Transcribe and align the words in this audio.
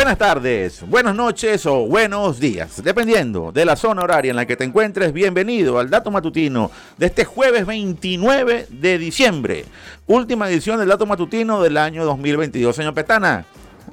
Buenas 0.00 0.16
tardes, 0.16 0.82
buenas 0.88 1.14
noches 1.14 1.66
o 1.66 1.84
buenos 1.84 2.40
días, 2.40 2.82
dependiendo 2.82 3.52
de 3.52 3.66
la 3.66 3.76
zona 3.76 4.02
horaria 4.02 4.30
en 4.30 4.36
la 4.36 4.46
que 4.46 4.56
te 4.56 4.64
encuentres. 4.64 5.12
Bienvenido 5.12 5.78
al 5.78 5.90
Dato 5.90 6.10
Matutino 6.10 6.70
de 6.96 7.04
este 7.04 7.26
jueves 7.26 7.66
29 7.66 8.68
de 8.70 8.96
diciembre, 8.96 9.66
última 10.06 10.48
edición 10.48 10.78
del 10.78 10.88
Dato 10.88 11.04
Matutino 11.04 11.62
del 11.62 11.76
año 11.76 12.06
2022. 12.06 12.74
Señor 12.74 12.94
Petana, 12.94 13.44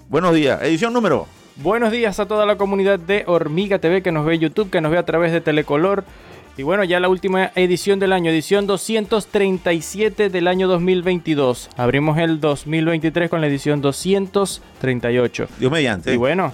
buenos 0.07 0.33
días, 0.33 0.61
edición 0.61 0.93
número. 0.93 1.27
Buenos 1.57 1.91
días 1.91 2.21
a 2.21 2.25
toda 2.25 2.45
la 2.45 2.55
comunidad 2.55 2.99
de 2.99 3.25
Hormiga 3.27 3.79
TV 3.79 4.01
que 4.01 4.13
nos 4.13 4.25
ve 4.25 4.35
en 4.35 4.41
YouTube, 4.41 4.69
que 4.69 4.79
nos 4.79 4.93
ve 4.93 4.99
a 4.99 5.05
través 5.05 5.33
de 5.33 5.41
Telecolor 5.41 6.05
y 6.57 6.63
bueno, 6.63 6.83
ya 6.83 6.99
la 6.99 7.07
última 7.07 7.51
edición 7.53 7.99
del 7.99 8.11
año, 8.11 8.31
edición 8.31 8.65
237 8.65 10.29
del 10.29 10.47
año 10.47 10.67
2022. 10.67 11.69
Abrimos 11.77 12.17
el 12.17 12.39
2023 12.39 13.29
con 13.29 13.41
la 13.41 13.47
edición 13.47 13.79
238. 13.81 15.47
Dios 15.59 15.71
mediante. 15.71 16.11
Y 16.11 16.17
bueno, 16.17 16.51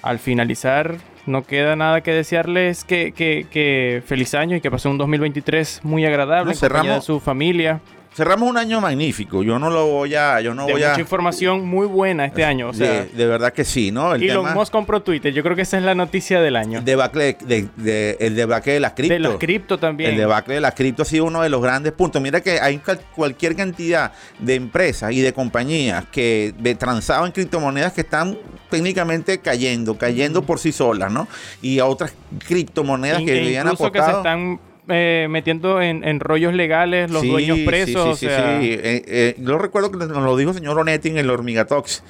al 0.00 0.18
finalizar, 0.18 0.96
no 1.26 1.42
queda 1.42 1.76
nada 1.76 2.00
que 2.00 2.12
desearles 2.12 2.84
que, 2.84 3.12
que, 3.12 4.02
feliz 4.06 4.32
año 4.34 4.56
y 4.56 4.62
que 4.62 4.70
pase 4.70 4.88
un 4.88 4.96
2023 4.96 5.80
muy 5.82 6.06
agradable 6.06 6.54
cerramos, 6.54 7.04
su 7.04 7.20
familia 7.20 7.82
cerramos 8.14 8.48
un 8.48 8.56
año 8.56 8.80
magnífico. 8.80 9.42
Yo 9.42 9.58
no 9.58 9.70
lo 9.70 9.86
voy 9.86 10.14
a. 10.14 10.40
Yo 10.40 10.54
no 10.54 10.66
de 10.66 10.72
voy 10.72 10.82
mucha 10.82 11.00
información 11.00 11.66
muy 11.66 11.86
buena 11.86 12.26
este 12.26 12.44
año. 12.44 12.68
O 12.68 12.72
sea, 12.72 13.04
de, 13.04 13.26
verdad 13.26 13.52
que 13.52 13.64
sí, 13.64 13.90
¿no? 13.90 14.14
El 14.14 14.22
Elon 14.22 14.54
Musk 14.54 14.72
compró 14.72 15.02
Twitter. 15.02 15.32
Yo 15.32 15.42
creo 15.42 15.56
que 15.56 15.62
esa 15.62 15.78
es 15.78 15.84
la 15.84 15.94
noticia 15.94 16.40
del 16.40 16.56
año. 16.56 16.82
Debacle 16.82 17.36
de, 17.40 17.68
de, 17.76 18.16
el 18.20 18.34
debacle 18.34 18.74
de 18.74 18.80
las 18.80 18.92
cripto. 18.92 19.14
De 19.14 19.20
las 19.20 19.34
cripto 19.36 19.78
también. 19.78 20.10
El 20.10 20.16
debacle 20.16 20.54
de 20.54 20.60
las 20.60 20.74
cripto 20.74 21.02
ha 21.02 21.06
sido 21.06 21.24
uno 21.24 21.42
de 21.42 21.48
los 21.48 21.62
grandes 21.62 21.92
puntos. 21.92 22.20
Mira 22.20 22.40
que 22.40 22.60
hay 22.60 22.80
cualquier 23.14 23.56
cantidad 23.56 24.12
de 24.38 24.54
empresas 24.54 25.12
y 25.12 25.20
de 25.20 25.32
compañías 25.32 26.04
que 26.10 26.54
transaban 26.78 27.32
criptomonedas 27.32 27.92
que 27.92 28.02
están 28.02 28.36
técnicamente 28.70 29.38
cayendo, 29.38 29.96
cayendo 29.96 30.42
por 30.42 30.58
sí 30.58 30.72
solas, 30.72 31.10
¿no? 31.10 31.28
Y 31.62 31.78
a 31.78 31.86
otras 31.86 32.12
criptomonedas 32.46 33.22
que 33.22 33.38
habían 33.38 33.68
apostado. 33.68 33.92
que 33.92 34.00
se 34.00 34.16
están 34.16 34.60
eh, 34.88 35.26
metiendo 35.28 35.80
en, 35.80 36.20
rollos 36.20 36.54
legales 36.54 37.10
los 37.10 37.22
dueños 37.22 37.58
presos. 37.60 38.18
Sí, 38.18 38.26
sí, 38.26 38.32
sí. 38.32 38.42
Eh, 38.72 39.02
eh, 39.06 39.36
yo 39.38 39.58
recuerdo 39.58 39.90
que 39.90 39.98
nos 39.98 40.10
lo 40.10 40.36
dijo 40.36 40.50
el 40.50 40.56
señor 40.56 40.78
Onetti 40.78 41.08
en 41.08 41.18
el 41.18 41.30
Hormigatox. 41.30 42.02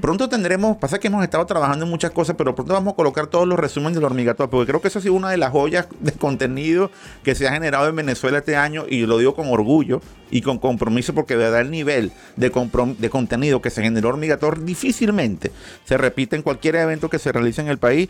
Pronto 0.00 0.28
tendremos, 0.28 0.76
pasa 0.76 0.98
que 0.98 1.08
hemos 1.08 1.22
estado 1.22 1.46
trabajando 1.46 1.84
en 1.84 1.90
muchas 1.90 2.10
cosas, 2.10 2.36
pero 2.36 2.54
pronto 2.54 2.72
vamos 2.72 2.92
a 2.94 2.96
colocar 2.96 3.26
todos 3.26 3.46
los 3.46 3.58
resúmenes 3.58 3.94
del 3.94 4.04
Hormigatox, 4.04 4.50
porque 4.50 4.66
creo 4.66 4.80
que 4.80 4.88
eso 4.88 4.98
ha 4.98 5.02
sido 5.02 5.14
una 5.14 5.30
de 5.30 5.36
las 5.36 5.50
joyas 5.50 5.88
de 6.00 6.12
contenido 6.12 6.90
que 7.22 7.34
se 7.34 7.46
ha 7.48 7.52
generado 7.52 7.88
en 7.88 7.96
Venezuela 7.96 8.38
este 8.38 8.56
año, 8.56 8.84
y 8.88 9.06
lo 9.06 9.18
digo 9.18 9.34
con 9.34 9.48
orgullo 9.48 10.00
y 10.30 10.42
con 10.42 10.58
compromiso, 10.58 11.14
porque 11.14 11.34
de 11.34 11.44
verdad 11.44 11.60
el 11.60 11.70
nivel 11.70 12.12
de, 12.36 12.50
de 12.98 13.10
contenido 13.10 13.62
que 13.62 13.70
se 13.70 13.82
generó 13.82 14.08
Hormigatox 14.08 14.64
difícilmente 14.64 15.52
se 15.84 15.98
repite 15.98 16.36
en 16.36 16.42
cualquier 16.42 16.76
evento 16.76 17.08
que 17.08 17.18
se 17.18 17.32
realice 17.32 17.60
en 17.60 17.68
el 17.68 17.78
país 17.78 18.08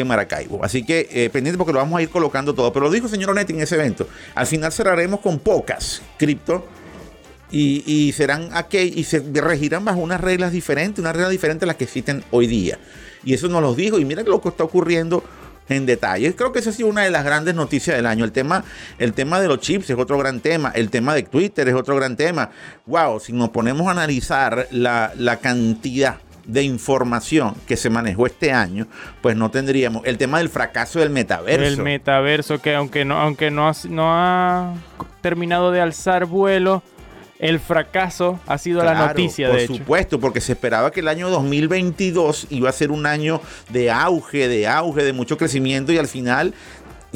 en 0.00 0.08
Maracaibo. 0.08 0.64
Así 0.64 0.84
que 0.84 1.08
eh, 1.10 1.30
pendiente 1.30 1.58
porque 1.58 1.72
lo 1.72 1.78
vamos 1.78 1.98
a 1.98 2.02
ir 2.02 2.08
colocando 2.08 2.54
todo. 2.54 2.72
Pero 2.72 2.86
lo 2.86 2.92
dijo 2.92 3.06
el 3.06 3.12
señor 3.12 3.30
Onetti 3.30 3.52
en 3.52 3.60
ese 3.60 3.74
evento. 3.76 4.08
Al 4.34 4.46
final 4.46 4.72
cerraremos 4.72 5.20
con 5.20 5.38
pocas 5.38 6.02
cripto 6.18 6.66
y, 7.50 8.12
serán 8.12 8.50
aquí 8.52 8.78
y 8.78 9.04
se 9.04 9.20
regirán 9.20 9.84
bajo 9.84 10.00
unas 10.00 10.20
reglas 10.20 10.52
diferentes, 10.52 10.98
unas 10.98 11.14
reglas 11.14 11.30
diferentes 11.30 11.64
a 11.64 11.68
las 11.68 11.76
que 11.76 11.84
existen 11.84 12.24
hoy 12.30 12.46
día. 12.46 12.78
Y 13.24 13.34
eso 13.34 13.48
nos 13.48 13.62
lo 13.62 13.74
dijo. 13.74 13.98
Y 13.98 14.04
mira 14.04 14.22
lo 14.22 14.40
que 14.40 14.48
está 14.48 14.64
ocurriendo 14.64 15.22
en 15.68 15.86
detalle. 15.86 16.34
Creo 16.34 16.52
que 16.52 16.60
esa 16.60 16.70
ha 16.70 16.72
sido 16.72 16.88
una 16.88 17.02
de 17.02 17.10
las 17.10 17.24
grandes 17.24 17.54
noticias 17.54 17.96
del 17.96 18.06
año. 18.06 18.24
El 18.24 18.32
tema, 18.32 18.64
el 18.98 19.12
tema 19.12 19.40
de 19.40 19.48
los 19.48 19.60
chips 19.60 19.90
es 19.90 19.98
otro 19.98 20.18
gran 20.18 20.40
tema. 20.40 20.72
El 20.74 20.90
tema 20.90 21.14
de 21.14 21.22
Twitter 21.22 21.68
es 21.68 21.74
otro 21.74 21.96
gran 21.96 22.16
tema. 22.16 22.50
Wow, 22.86 23.20
si 23.20 23.32
nos 23.32 23.50
ponemos 23.50 23.86
a 23.88 23.92
analizar 23.92 24.68
la 24.70 25.38
cantidad 25.40 26.18
de 26.46 26.62
información 26.62 27.54
que 27.66 27.76
se 27.76 27.90
manejó 27.90 28.26
este 28.26 28.52
año, 28.52 28.86
pues 29.20 29.36
no 29.36 29.50
tendríamos 29.50 30.02
el 30.04 30.18
tema 30.18 30.38
del 30.38 30.48
fracaso 30.48 31.00
del 31.00 31.10
metaverso. 31.10 31.64
El 31.64 31.82
metaverso 31.82 32.60
que 32.60 32.74
aunque 32.74 33.04
no 33.04 33.18
aunque 33.18 33.50
no 33.50 33.68
ha, 33.68 33.72
no 33.88 34.14
ha 34.14 34.74
terminado 35.20 35.72
de 35.72 35.80
alzar 35.80 36.26
vuelo, 36.26 36.82
el 37.38 37.60
fracaso 37.60 38.40
ha 38.46 38.58
sido 38.58 38.82
la 38.82 38.94
noticia, 38.94 39.48
de 39.48 39.66
Por 39.66 39.76
supuesto, 39.76 40.20
porque 40.20 40.40
se 40.40 40.52
esperaba 40.52 40.90
que 40.90 41.00
el 41.00 41.08
año 41.08 41.28
2022 41.28 42.46
iba 42.50 42.70
a 42.70 42.72
ser 42.72 42.90
un 42.90 43.06
año 43.06 43.40
de 43.68 43.90
auge, 43.90 44.48
de 44.48 44.66
auge, 44.66 45.04
de 45.04 45.12
mucho 45.12 45.36
crecimiento 45.36 45.92
y 45.92 45.98
al 45.98 46.08
final 46.08 46.54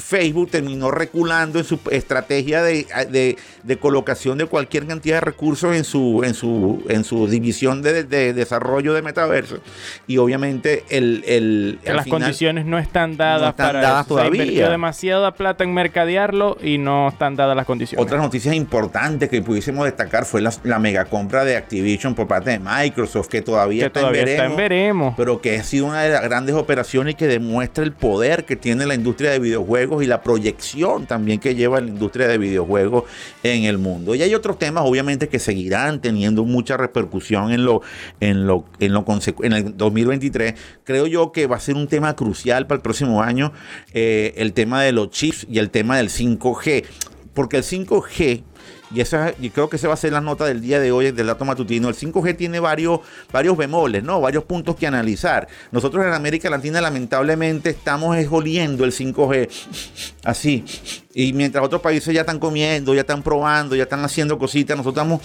Facebook 0.00 0.50
terminó 0.50 0.90
reculando 0.90 1.58
en 1.58 1.64
su 1.64 1.78
estrategia 1.90 2.62
de, 2.62 3.36
colocación 3.80 4.38
de 4.38 4.46
cualquier 4.46 4.86
cantidad 4.86 5.16
de 5.16 5.20
recursos 5.20 5.74
en 5.76 5.84
su, 5.84 6.22
en 6.24 6.34
su, 6.34 6.84
en 6.88 7.04
su 7.04 7.26
división 7.28 7.82
de, 7.82 8.04
desarrollo 8.32 8.94
de 8.94 9.02
metaverso. 9.02 9.58
Y 10.06 10.18
obviamente 10.18 10.84
el... 10.90 11.78
las 11.84 12.06
condiciones 12.06 12.66
no 12.66 12.78
están 12.78 13.16
dadas 13.16 13.54
para 13.54 13.80
dadas 13.80 14.06
todavía. 14.06 14.66
Se 14.66 14.70
demasiada 14.70 15.32
plata 15.32 15.64
en 15.64 15.74
mercadearlo 15.74 16.56
y 16.62 16.78
no 16.78 17.08
están 17.08 17.36
dadas 17.36 17.56
las 17.56 17.66
condiciones. 17.66 18.04
Otras 18.04 18.20
noticias 18.20 18.54
importantes 18.54 19.28
que 19.28 19.42
pudiésemos 19.42 19.84
destacar 19.84 20.24
fue 20.24 20.40
la, 20.40 20.78
mega 20.78 21.04
compra 21.04 21.44
de 21.44 21.56
Activision 21.56 22.14
por 22.14 22.26
parte 22.26 22.50
de 22.50 22.58
Microsoft, 22.58 23.28
que 23.28 23.42
todavía, 23.42 23.86
está, 23.86 24.00
en 24.00 24.12
veremos, 24.12 24.30
está 24.30 24.44
en 24.46 24.56
veremos. 24.56 25.14
Pero 25.16 25.40
que 25.40 25.58
ha 25.58 25.62
sido 25.62 25.86
una 25.86 26.02
de 26.02 26.10
las 26.10 26.22
grandes 26.22 26.54
operaciones 26.54 27.14
que 27.14 27.26
demuestra 27.26 27.84
el 27.84 27.92
poder 27.92 28.44
que 28.44 28.56
tiene 28.56 28.86
la 28.86 28.94
industria 28.94 29.30
de 29.30 29.38
videojuegos 29.38 29.89
y 30.02 30.06
la 30.06 30.22
proyección 30.22 31.06
también 31.06 31.40
que 31.40 31.54
lleva 31.54 31.80
la 31.80 31.88
industria 31.88 32.28
de 32.28 32.38
videojuegos 32.38 33.04
en 33.42 33.64
el 33.64 33.78
mundo. 33.78 34.14
Y 34.14 34.22
hay 34.22 34.34
otros 34.34 34.58
temas, 34.58 34.84
obviamente, 34.86 35.28
que 35.28 35.38
seguirán 35.38 36.00
teniendo 36.00 36.44
mucha 36.44 36.76
repercusión 36.76 37.50
en 37.50 37.64
lo, 37.64 37.82
en 38.20 38.46
lo, 38.46 38.64
en 38.78 38.92
lo 38.92 39.04
en 39.42 39.52
el 39.52 39.76
2023. 39.76 40.54
Creo 40.84 41.06
yo 41.06 41.32
que 41.32 41.46
va 41.46 41.56
a 41.56 41.60
ser 41.60 41.74
un 41.74 41.88
tema 41.88 42.14
crucial 42.14 42.66
para 42.66 42.76
el 42.76 42.82
próximo 42.82 43.22
año, 43.22 43.52
eh, 43.92 44.34
el 44.36 44.52
tema 44.52 44.82
de 44.82 44.92
los 44.92 45.10
chips 45.10 45.46
y 45.50 45.58
el 45.58 45.70
tema 45.70 45.96
del 45.96 46.08
5G. 46.08 46.84
Porque 47.34 47.56
el 47.56 47.62
5G 47.62 48.42
y, 48.92 49.00
esa, 49.00 49.32
y 49.40 49.50
creo 49.50 49.68
que 49.68 49.76
esa 49.76 49.88
va 49.88 49.94
a 49.94 49.96
ser 49.96 50.12
la 50.12 50.20
nota 50.20 50.44
del 50.44 50.60
día 50.60 50.80
de 50.80 50.90
hoy 50.90 51.10
del 51.12 51.26
dato 51.26 51.44
matutino. 51.44 51.88
El 51.88 51.94
5G 51.94 52.36
tiene 52.36 52.60
varios, 52.60 53.00
varios 53.32 53.56
bemoles, 53.56 54.02
¿no? 54.02 54.20
Varios 54.20 54.44
puntos 54.44 54.76
que 54.76 54.86
analizar. 54.86 55.48
Nosotros 55.70 56.04
en 56.04 56.12
América 56.12 56.50
Latina 56.50 56.80
lamentablemente 56.80 57.70
estamos 57.70 58.16
esgoliendo 58.16 58.84
el 58.84 58.92
5G 58.92 59.48
así. 60.24 60.64
Y 61.14 61.32
mientras 61.32 61.64
otros 61.64 61.80
países 61.80 62.14
ya 62.14 62.20
están 62.20 62.38
comiendo, 62.38 62.94
ya 62.94 63.00
están 63.00 63.22
probando, 63.22 63.76
ya 63.76 63.84
están 63.84 64.04
haciendo 64.04 64.38
cositas, 64.38 64.76
nosotros 64.76 65.04
estamos 65.04 65.20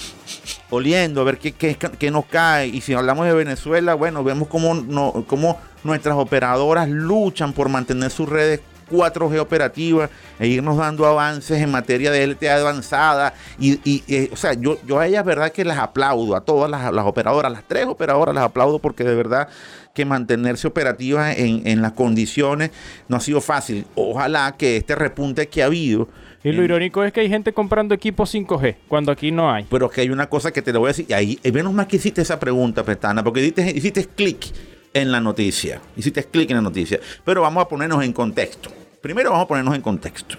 oliendo 0.69 1.21
a 1.21 1.23
ver 1.23 1.37
qué, 1.37 1.53
qué, 1.53 2.11
nos 2.11 2.25
cae. 2.25 2.67
Y 2.67 2.81
si 2.81 2.93
hablamos 2.93 3.25
de 3.25 3.33
Venezuela, 3.33 3.93
bueno, 3.93 4.23
vemos 4.23 4.47
cómo, 4.47 5.25
cómo 5.25 5.59
nuestras 5.83 6.15
operadoras 6.17 6.89
luchan 6.89 7.53
por 7.53 7.69
mantener 7.69 8.11
sus 8.11 8.27
redes 8.29 8.61
4G 8.89 9.39
operativa 9.39 10.09
e 10.39 10.47
irnos 10.47 10.77
dando 10.77 11.05
avances 11.05 11.61
en 11.61 11.71
materia 11.71 12.11
de 12.11 12.27
LTE 12.27 12.49
avanzada. 12.49 13.33
Y, 13.59 14.03
eh, 14.07 14.29
o 14.31 14.35
sea, 14.35 14.53
yo, 14.53 14.77
yo 14.85 14.99
a 14.99 15.07
ellas, 15.07 15.25
verdad 15.25 15.51
que 15.51 15.65
las 15.65 15.79
aplaudo, 15.79 16.35
a 16.35 16.41
todas 16.41 16.69
las, 16.69 17.05
operadoras, 17.05 17.51
las 17.51 17.63
tres 17.67 17.85
operadoras 17.85 18.33
las 18.33 18.43
aplaudo 18.43 18.79
porque 18.79 19.03
de 19.03 19.15
verdad 19.15 19.47
que 19.93 20.05
mantenerse 20.05 20.67
operativas 20.67 21.35
en, 21.37 21.81
las 21.81 21.93
condiciones 21.93 22.71
no 23.07 23.17
ha 23.17 23.19
sido 23.21 23.39
fácil. 23.39 23.85
Ojalá 23.95 24.55
que 24.57 24.77
este 24.77 24.93
repunte 24.93 25.47
que 25.47 25.63
ha 25.63 25.67
habido. 25.67 26.09
Y 26.43 26.51
lo 26.51 26.63
irónico 26.63 27.03
es 27.03 27.11
que 27.11 27.21
hay 27.21 27.29
gente 27.29 27.53
comprando 27.53 27.95
equipos 27.95 28.35
5G 28.35 28.75
cuando 28.87 29.11
aquí 29.11 29.31
no 29.31 29.51
hay. 29.51 29.65
Pero 29.69 29.89
que 29.89 30.01
hay 30.01 30.09
una 30.09 30.27
cosa 30.27 30.51
que 30.51 30.61
te 30.61 30.73
lo 30.73 30.81
voy 30.81 30.87
a 30.87 30.89
decir. 30.89 31.05
Y 31.09 31.13
ahí, 31.13 31.39
eh, 31.43 31.51
menos 31.51 31.73
más 31.73 31.87
que 31.87 31.95
hiciste 31.95 32.21
esa 32.21 32.39
pregunta, 32.39 32.83
Petana, 32.83 33.23
porque 33.23 33.39
hiciste, 33.39 33.71
hiciste 33.73 34.05
clic 34.05 34.53
en 34.95 35.11
la 35.11 35.19
noticia. 35.19 35.81
Hiciste 35.95 36.23
clic 36.23 36.49
en 36.49 36.55
la 36.55 36.61
noticia. 36.63 36.99
Pero 37.23 37.41
vamos 37.41 37.63
a 37.63 37.67
ponernos 37.67 38.03
en 38.03 38.13
contexto. 38.13 38.71
Primero 39.01 39.29
vamos 39.29 39.43
a 39.45 39.47
ponernos 39.47 39.75
en 39.75 39.81
contexto. 39.81 40.37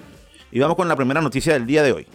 Y 0.50 0.59
vamos 0.59 0.77
con 0.77 0.89
la 0.89 0.97
primera 0.97 1.21
noticia 1.21 1.53
del 1.53 1.67
día 1.67 1.83
de 1.83 1.93
hoy. 1.93 2.06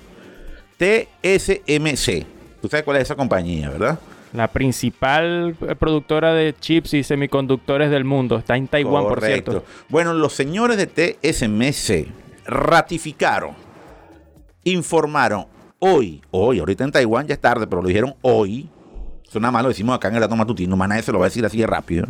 TSMC. 0.77 2.25
Tú 2.59 2.67
sabes 2.67 2.83
cuál 2.83 2.97
es 2.97 3.03
esa 3.03 3.15
compañía, 3.15 3.69
¿verdad? 3.69 3.99
La 4.33 4.47
principal 4.47 5.55
productora 5.77 6.33
de 6.33 6.55
chips 6.59 6.95
y 6.95 7.03
semiconductores 7.03 7.91
del 7.91 8.05
mundo. 8.05 8.37
Está 8.37 8.57
en 8.57 8.67
Taiwán, 8.67 9.03
por 9.03 9.21
cierto. 9.21 9.63
Bueno, 9.89 10.13
los 10.13 10.33
señores 10.33 10.77
de 10.77 10.87
TSMC 10.87 12.07
ratificaron, 12.45 13.51
informaron 14.63 15.45
hoy, 15.77 16.21
hoy, 16.31 16.59
ahorita 16.59 16.85
en 16.85 16.91
Taiwán 16.91 17.27
ya 17.27 17.35
es 17.35 17.41
tarde, 17.41 17.67
pero 17.67 17.81
lo 17.83 17.87
dijeron 17.87 18.15
hoy. 18.21 18.67
Eso 19.31 19.39
nada 19.39 19.53
más 19.53 19.63
lo 19.63 19.69
decimos 19.69 19.95
acá 19.95 20.09
en 20.09 20.15
el 20.15 20.19
dato 20.19 20.35
matutino, 20.35 20.75
más 20.75 20.89
nadie 20.89 21.03
se 21.03 21.11
lo 21.13 21.19
va 21.19 21.27
a 21.27 21.29
decir 21.29 21.45
así 21.45 21.57
de 21.57 21.65
rápido 21.65 22.05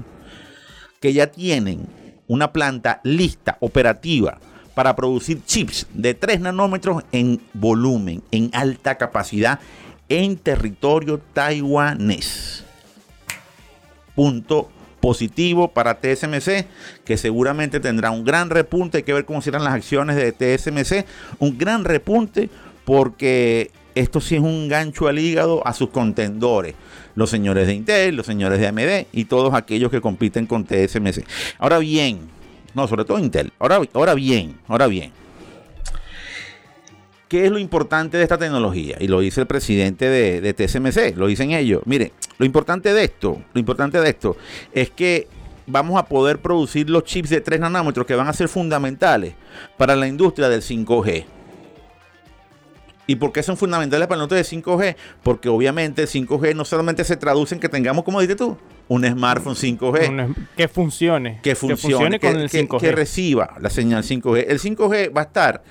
que 1.00 1.14
ya 1.14 1.28
tienen 1.28 1.86
una 2.28 2.52
planta 2.52 3.00
lista, 3.04 3.58
operativa, 3.60 4.40
para 4.74 4.96
producir 4.96 5.44
chips 5.46 5.86
de 5.94 6.16
3 6.16 6.40
nanómetros 6.40 7.04
en 7.12 7.40
volumen, 7.54 8.24
en 8.32 8.50
alta 8.54 8.98
capacidad, 8.98 9.60
en 10.10 10.36
territorio 10.36 11.22
taiwanés. 11.34 12.64
Punto 14.16 14.72
positivo 15.00 15.68
para 15.68 16.00
TSMC, 16.00 16.66
que 17.06 17.18
seguramente 17.18 17.80
tendrá 17.80 18.10
un 18.10 18.24
gran 18.24 18.50
repunte. 18.50 18.98
Hay 18.98 19.04
que 19.04 19.14
ver 19.14 19.26
cómo 19.26 19.44
serán 19.44 19.64
las 19.64 19.76
acciones 19.76 20.16
de 20.16 20.32
TSMC. 20.32 21.06
Un 21.38 21.56
gran 21.58 21.86
repunte 21.86 22.50
porque 22.84 23.70
esto 23.96 24.22
sí 24.22 24.36
es 24.36 24.42
un 24.42 24.68
gancho 24.68 25.08
al 25.08 25.20
hígado 25.20 25.66
a 25.66 25.74
sus 25.74 25.90
contendores, 25.90 26.76
los 27.16 27.30
señores 27.30 27.68
de 27.68 27.74
Intel, 27.74 28.16
los 28.16 28.26
señores 28.26 28.60
de 28.60 28.68
AMD 28.68 29.08
y 29.12 29.26
todos 29.26 29.54
aquellos 29.54 29.92
que 29.92 30.02
compiten 30.02 30.46
con 30.46 30.66
TSMC. 30.66 31.26
Ahora 31.60 31.80
bien, 31.80 32.20
no, 32.74 32.88
sobre 32.88 33.06
todo 33.06 33.20
Intel. 33.20 33.52
Ahora, 33.60 33.82
ahora 33.94 34.14
bien, 34.14 34.58
ahora 34.68 34.88
bien. 34.88 35.12
¿Qué 37.28 37.46
es 37.46 37.52
lo 37.52 37.60
importante 37.60 38.18
de 38.18 38.24
esta 38.24 38.38
tecnología? 38.38 38.98
Y 39.00 39.08
lo 39.08 39.22
dice 39.22 39.40
el 39.40 39.48
presidente 39.48 40.10
de, 40.10 40.54
TSMC, 40.54 41.16
lo 41.16 41.28
dicen 41.28 41.52
ellos. 41.52 41.82
Mire, 41.86 42.12
lo 42.38 42.46
importante 42.46 42.94
de 42.94 43.06
esto, 43.06 43.42
lo 43.54 43.60
importante 43.60 44.02
de 44.02 44.10
esto 44.10 44.36
es 44.74 44.90
que 44.90 45.30
vamos 45.66 45.98
a 45.98 46.06
poder 46.06 46.40
producir 46.40 46.90
los 46.90 47.06
chips 47.06 47.30
de 47.30 47.40
3 47.40 47.62
nanómetros 47.62 48.06
que 48.06 48.16
van 48.16 48.28
a 48.28 48.34
ser 48.34 48.50
fundamentales 48.50 49.34
para 49.78 49.96
la 49.96 50.08
industria 50.08 50.50
del 50.50 50.62
5G. 50.62 51.24
¿Y 53.12 53.16
por 53.16 53.34
qué 53.34 53.44
son 53.44 53.58
fundamentales 53.58 54.08
para 54.08 54.24
industria 54.24 54.42
del 54.42 54.64
5G? 54.64 54.96
Porque 55.22 55.50
obviamente 55.50 56.04
el 56.04 56.08
5G 56.08 56.56
no 56.56 56.64
solamente 56.64 57.04
se 57.04 57.18
traduce 57.18 57.54
en 57.54 57.60
que 57.60 57.68
tengamos, 57.68 58.06
como 58.06 58.22
dices 58.22 58.38
tú, 58.38 58.58
un 58.88 59.06
smartphone 59.06 59.56
5G. 59.56 60.34
que 60.56 60.70
funcione. 60.70 61.42
Que 61.44 61.56
funcione, 61.56 62.22
con 62.22 62.38
el 62.38 62.50
5G. 62.50 62.80
que 62.80 62.92
reciba 62.94 63.56
la 63.60 63.70
señal 63.70 64.04
5G. 64.04 64.46
El 64.48 64.60
5G 64.60 65.16
va 65.16 65.22
a 65.22 65.24
estar 65.26 65.62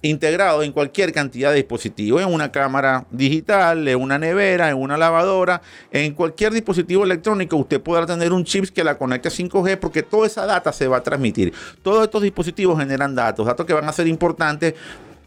integrado 0.00 0.62
en 0.62 0.72
cualquier 0.72 1.12
cantidad 1.12 1.50
de 1.50 1.56
dispositivos, 1.56 2.22
en 2.22 2.32
una 2.32 2.50
cámara 2.50 3.04
digital, 3.10 3.86
en 3.86 4.00
una 4.00 4.18
nevera, 4.18 4.70
en 4.70 4.76
una 4.76 4.96
lavadora, 4.96 5.60
en 5.90 6.14
cualquier 6.14 6.54
dispositivo 6.54 7.04
electrónico, 7.04 7.56
usted 7.56 7.80
podrá 7.80 8.06
tener 8.06 8.32
un 8.32 8.44
chip 8.44 8.66
que 8.70 8.84
la 8.84 8.96
conecte 8.96 9.28
a 9.28 9.30
5G 9.30 9.76
porque 9.78 10.02
toda 10.02 10.26
esa 10.26 10.46
data 10.46 10.72
se 10.72 10.88
va 10.88 10.98
a 10.98 11.02
transmitir. 11.02 11.52
Todos 11.82 12.04
estos 12.04 12.22
dispositivos 12.22 12.78
generan 12.78 13.14
datos, 13.14 13.44
datos 13.44 13.66
que 13.66 13.74
van 13.74 13.86
a 13.86 13.92
ser 13.92 14.06
importantes 14.06 14.74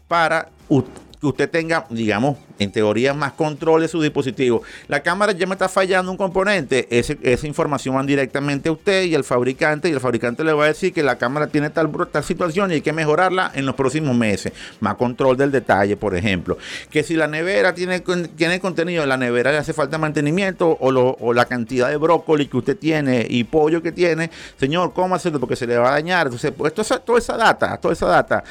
para 0.08 0.48
que 1.20 1.26
usted 1.26 1.50
tenga, 1.50 1.86
digamos, 1.90 2.38
en 2.60 2.70
teoría, 2.70 3.14
más 3.14 3.32
control 3.32 3.80
de 3.80 3.88
su 3.88 4.00
dispositivo. 4.00 4.62
La 4.86 5.02
cámara 5.02 5.32
ya 5.32 5.46
me 5.46 5.54
está 5.54 5.68
fallando 5.68 6.12
un 6.12 6.18
componente, 6.18 6.86
esa 6.90 7.46
información 7.46 7.96
va 7.96 8.02
directamente 8.02 8.68
a 8.68 8.72
usted 8.72 9.04
y 9.04 9.14
al 9.14 9.24
fabricante, 9.24 9.88
y 9.88 9.92
el 9.92 10.00
fabricante 10.00 10.44
le 10.44 10.52
va 10.52 10.64
a 10.64 10.66
decir 10.68 10.92
que 10.92 11.02
la 11.02 11.16
cámara 11.16 11.46
tiene 11.46 11.70
tal, 11.70 11.90
tal 12.12 12.22
situación 12.22 12.70
y 12.70 12.74
hay 12.74 12.80
que 12.82 12.92
mejorarla 12.92 13.50
en 13.54 13.64
los 13.64 13.74
próximos 13.74 14.14
meses. 14.14 14.52
Más 14.80 14.94
control 14.96 15.36
del 15.36 15.50
detalle, 15.50 15.96
por 15.96 16.14
ejemplo. 16.14 16.58
Que 16.90 17.02
si 17.02 17.16
la 17.16 17.26
nevera 17.26 17.74
tiene, 17.74 18.00
tiene 18.36 18.60
contenido, 18.60 19.06
la 19.06 19.16
nevera 19.16 19.52
le 19.52 19.58
hace 19.58 19.72
falta 19.72 19.96
mantenimiento 19.96 20.76
o, 20.80 21.32
la 21.32 21.46
cantidad 21.46 21.88
de 21.88 21.96
brócoli 21.96 22.46
que 22.46 22.58
usted 22.58 22.76
tiene 22.76 23.26
y 23.28 23.44
pollo 23.44 23.82
que 23.82 23.92
tiene, 23.92 24.30
señor, 24.58 24.92
¿cómo 24.92 25.14
hacerlo? 25.14 25.40
Porque 25.40 25.56
se 25.56 25.66
le 25.66 25.78
va 25.78 25.88
a 25.88 25.92
dañar. 25.92 26.26
Entonces, 26.26 26.52
pues, 26.56 26.74
toda 26.74 27.18
esa 27.18 27.36
data, 27.36 27.78
toda 27.78 27.94
esa 27.94 28.06
data 28.06 28.44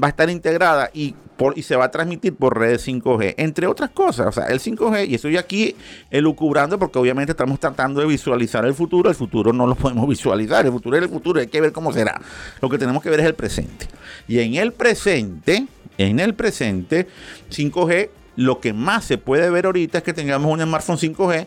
va 0.00 0.06
a 0.06 0.10
estar 0.10 0.30
integrada 0.30 0.90
y 0.92 1.14
se 1.62 1.76
va 1.76 1.84
a 1.84 1.90
transmitir 1.90 2.34
por 2.34 2.58
redes 2.58 2.86
5G, 2.86 3.34
entre 3.48 3.66
otras 3.66 3.90
cosas. 3.90 4.26
O 4.26 4.32
sea, 4.32 4.44
el 4.44 4.60
5G, 4.60 5.08
y 5.08 5.14
estoy 5.14 5.36
aquí 5.36 5.74
elucubrando 6.10 6.78
porque 6.78 6.98
obviamente 6.98 7.32
estamos 7.32 7.58
tratando 7.58 8.00
de 8.00 8.06
visualizar 8.06 8.64
el 8.64 8.74
futuro. 8.74 9.08
El 9.08 9.16
futuro 9.16 9.52
no 9.52 9.66
lo 9.66 9.74
podemos 9.74 10.08
visualizar. 10.08 10.66
El 10.66 10.72
futuro 10.72 10.96
es 10.96 11.02
el 11.02 11.08
futuro, 11.08 11.40
hay 11.40 11.48
que 11.48 11.60
ver 11.60 11.72
cómo 11.72 11.92
será. 11.92 12.20
Lo 12.62 12.68
que 12.68 12.78
tenemos 12.78 13.02
que 13.02 13.10
ver 13.10 13.20
es 13.20 13.26
el 13.26 13.34
presente. 13.34 13.86
Y 14.28 14.38
en 14.40 14.54
el 14.54 14.72
presente, 14.72 15.66
en 15.96 16.20
el 16.20 16.34
presente, 16.34 17.08
5G, 17.50 18.10
lo 18.36 18.60
que 18.60 18.72
más 18.72 19.04
se 19.04 19.18
puede 19.18 19.50
ver 19.50 19.66
ahorita 19.66 19.98
es 19.98 20.04
que 20.04 20.12
tengamos 20.12 20.52
un 20.52 20.62
smartphone 20.62 20.98
5G 20.98 21.46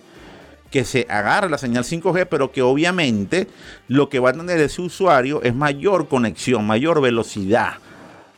que 0.70 0.86
se 0.86 1.06
agarre 1.10 1.50
la 1.50 1.58
señal 1.58 1.84
5G, 1.84 2.28
pero 2.30 2.52
que 2.52 2.62
obviamente 2.62 3.48
lo 3.88 4.10
que 4.10 4.20
va 4.20 4.30
a 4.30 4.34
tener 4.34 4.60
ese 4.60 4.82
usuario 4.82 5.42
es 5.44 5.54
mayor 5.54 6.08
conexión, 6.08 6.66
mayor 6.66 7.02
velocidad 7.02 7.74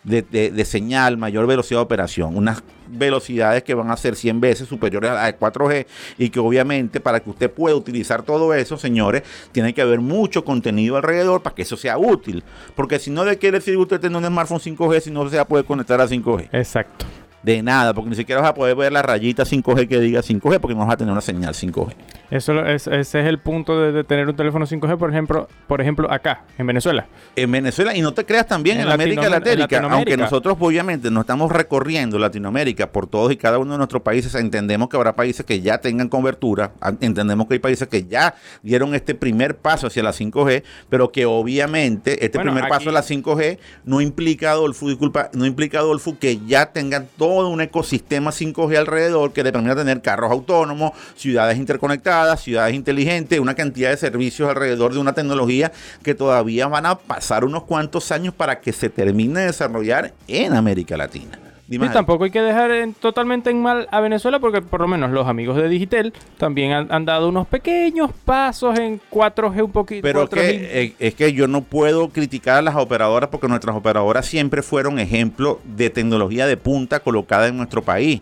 de, 0.04 0.66
señal, 0.66 1.18
mayor 1.18 1.48
velocidad 1.48 1.80
de 1.80 1.84
operación, 1.84 2.36
unas 2.36 2.64
velocidades 2.88 3.64
que 3.64 3.74
van 3.74 3.90
a 3.90 3.98
ser 3.98 4.16
100 4.16 4.42
veces 4.42 4.68
superiores 4.68 5.10
a 5.10 5.14
la 5.16 5.40
4G 5.40 5.86
y 6.18 6.30
que 6.30 6.40
obviamente 6.40 7.00
para 7.00 7.20
que 7.22 7.30
usted 7.30 7.50
pueda 7.50 7.76
utilizar 7.76 8.24
todo 8.24 8.54
eso, 8.54 8.78
señores, 8.78 9.24
tiene 9.52 9.74
que 9.74 9.82
haber 9.82 10.00
mucho 10.00 10.44
contenido 10.44 10.98
alrededor 10.98 11.42
para 11.42 11.56
que 11.56 11.62
eso 11.64 11.78
sea 11.78 11.98
útil, 11.98 12.44
porque 12.76 13.00
si 13.00 13.10
no 13.10 13.26
le 13.26 13.38
quiere 13.38 13.60
decir 13.60 13.78
usted 13.78 14.00
tener 14.00 14.18
un 14.18 14.26
smartphone 14.26 14.60
5G 14.60 15.00
si 15.00 15.12
no 15.12 15.28
se 15.30 15.44
poder 15.46 15.66
conectar 15.66 16.00
a 16.00 16.08
5G. 16.08 16.50
Exacto 16.52 17.06
de 17.44 17.62
nada, 17.62 17.94
porque 17.94 18.10
ni 18.10 18.16
siquiera 18.16 18.42
vas 18.42 18.52
a 18.52 18.54
poder 18.54 18.76
ver 18.76 18.92
la 18.92 19.02
rayita 19.02 19.44
5G 19.44 19.88
que 19.88 20.00
diga 20.00 20.22
5G, 20.22 20.60
porque 20.60 20.74
no 20.74 20.82
vas 20.82 20.94
a 20.94 20.98
tener 20.98 21.12
una 21.12 21.22
señal 21.22 21.54
5G. 21.54 21.94
Eso 22.32 22.66
es, 22.66 22.88
ese 22.88 23.20
es 23.20 23.28
el 23.28 23.38
punto 23.38 23.80
de, 23.80 24.04
tener 24.04 24.28
un 24.28 24.36
teléfono 24.36 24.66
5G, 24.66 24.98
por 24.98 25.10
ejemplo, 25.10 25.48
por 25.68 25.82
ejemplo, 25.82 26.12
acá, 26.12 26.46
en 26.58 26.66
Venezuela. 26.66 27.06
En 27.36 27.52
Venezuela, 27.52 27.96
y 27.96 28.02
no 28.02 28.14
te 28.14 28.26
creas 28.26 28.48
también 28.48 28.80
en, 28.80 28.88
América 28.88 29.30
Latina, 29.30 29.68
aunque 29.92 30.18
nosotros 30.18 30.58
obviamente 30.60 31.12
no 31.12 31.22
estamos 31.22 31.52
recorriendo 31.52 32.18
Latinoamérica 32.18 32.92
por 32.92 33.08
todos 33.08 33.32
y 33.32 33.38
cada 33.38 33.60
uno 33.60 33.74
de 33.74 33.78
nuestros 33.78 34.02
países, 34.02 34.34
entendemos 34.36 34.90
que 34.90 34.96
habrá 34.96 35.16
países 35.16 35.46
que 35.46 35.62
ya 35.62 35.80
tengan 35.80 36.08
cobertura, 36.08 36.72
entendemos 37.02 37.48
que 37.48 37.56
hay 37.56 37.60
países 37.60 37.88
que 37.88 38.06
ya 38.06 38.36
dieron 38.62 38.96
este 38.96 39.16
primer 39.16 39.58
paso 39.58 39.88
hacia 39.88 40.02
la 40.02 40.12
5G, 40.12 40.64
pero 40.90 41.12
que 41.12 41.26
obviamente 41.26 42.26
este 42.26 42.40
primer 42.40 42.68
paso 42.68 42.90
a 42.90 42.94
la 42.94 43.04
5G 43.04 43.58
no 43.86 44.02
implica, 44.02 44.52
Adolfo, 44.52 44.88
disculpa, 44.88 45.30
no 45.34 45.46
implica, 45.46 45.80
Adolfo, 45.80 46.18
que 46.18 46.40
ya 46.46 46.68
tengan 46.68 47.08
todo 47.18 47.33
todo 47.34 47.50
un 47.50 47.62
ecosistema 47.62 48.32
5G 48.32 48.78
alrededor 48.78 49.34
que 49.34 49.44
le 49.44 49.52
permite 49.52 49.76
tener 49.76 50.02
carros 50.02 50.32
autónomos, 50.32 50.92
ciudades 51.16 51.58
interconectadas, 51.58 52.42
ciudades 52.42 52.76
inteligentes, 52.76 53.40
una 53.40 53.56
cantidad 53.56 53.90
de 53.90 53.98
servicios 53.98 54.50
alrededor 54.50 54.94
de 54.94 55.00
una 55.00 55.14
tecnología 55.14 55.72
que 56.04 56.16
todavía 56.16 56.68
van 56.68 56.86
a 56.86 56.96
pasar 56.96 57.44
unos 57.46 57.64
cuantos 57.64 58.12
años 58.12 58.34
para 58.34 58.62
que 58.62 58.72
se 58.72 58.90
termine 58.90 59.42
de 59.42 59.46
desarrollar 59.48 60.14
en 60.28 60.54
América 60.54 60.96
Latina. 60.96 61.43
Y 61.82 61.90
tampoco 61.90 62.26
hay 62.26 62.32
que 62.32 62.42
dejar 62.42 62.72
totalmente 63.00 63.50
en 63.50 63.62
mal 63.62 63.88
a 63.92 64.00
Venezuela 64.02 64.40
porque 64.40 64.62
por 64.62 64.82
lo 64.82 64.88
menos 64.88 65.12
los 65.12 65.28
amigos 65.28 65.56
de 65.58 65.70
Digitel 65.70 66.14
también 66.38 66.72
han, 66.72 67.06
dado 67.06 67.30
unos 67.30 67.48
pequeños 67.48 68.12
pasos 68.26 68.78
en 68.78 69.02
4G 69.12 69.64
un 69.64 69.72
poquito. 69.72 70.02
Pero 70.02 70.30
eh, 70.36 70.94
es 71.00 71.16
que 71.16 71.34
yo 71.34 71.48
no 71.48 71.62
puedo 71.62 72.10
criticar 72.10 72.58
a 72.58 72.62
las 72.62 72.76
operadoras 72.76 73.30
porque 73.30 73.48
nuestras 73.48 73.76
operadoras 73.76 74.26
siempre 74.26 74.62
fueron 74.62 75.00
ejemplo 75.00 75.60
de 75.64 75.90
tecnología 75.90 76.48
de 76.48 76.58
punta 76.58 77.00
colocada 77.00 77.48
en 77.48 77.58
nuestro 77.58 77.82
país. 77.82 78.22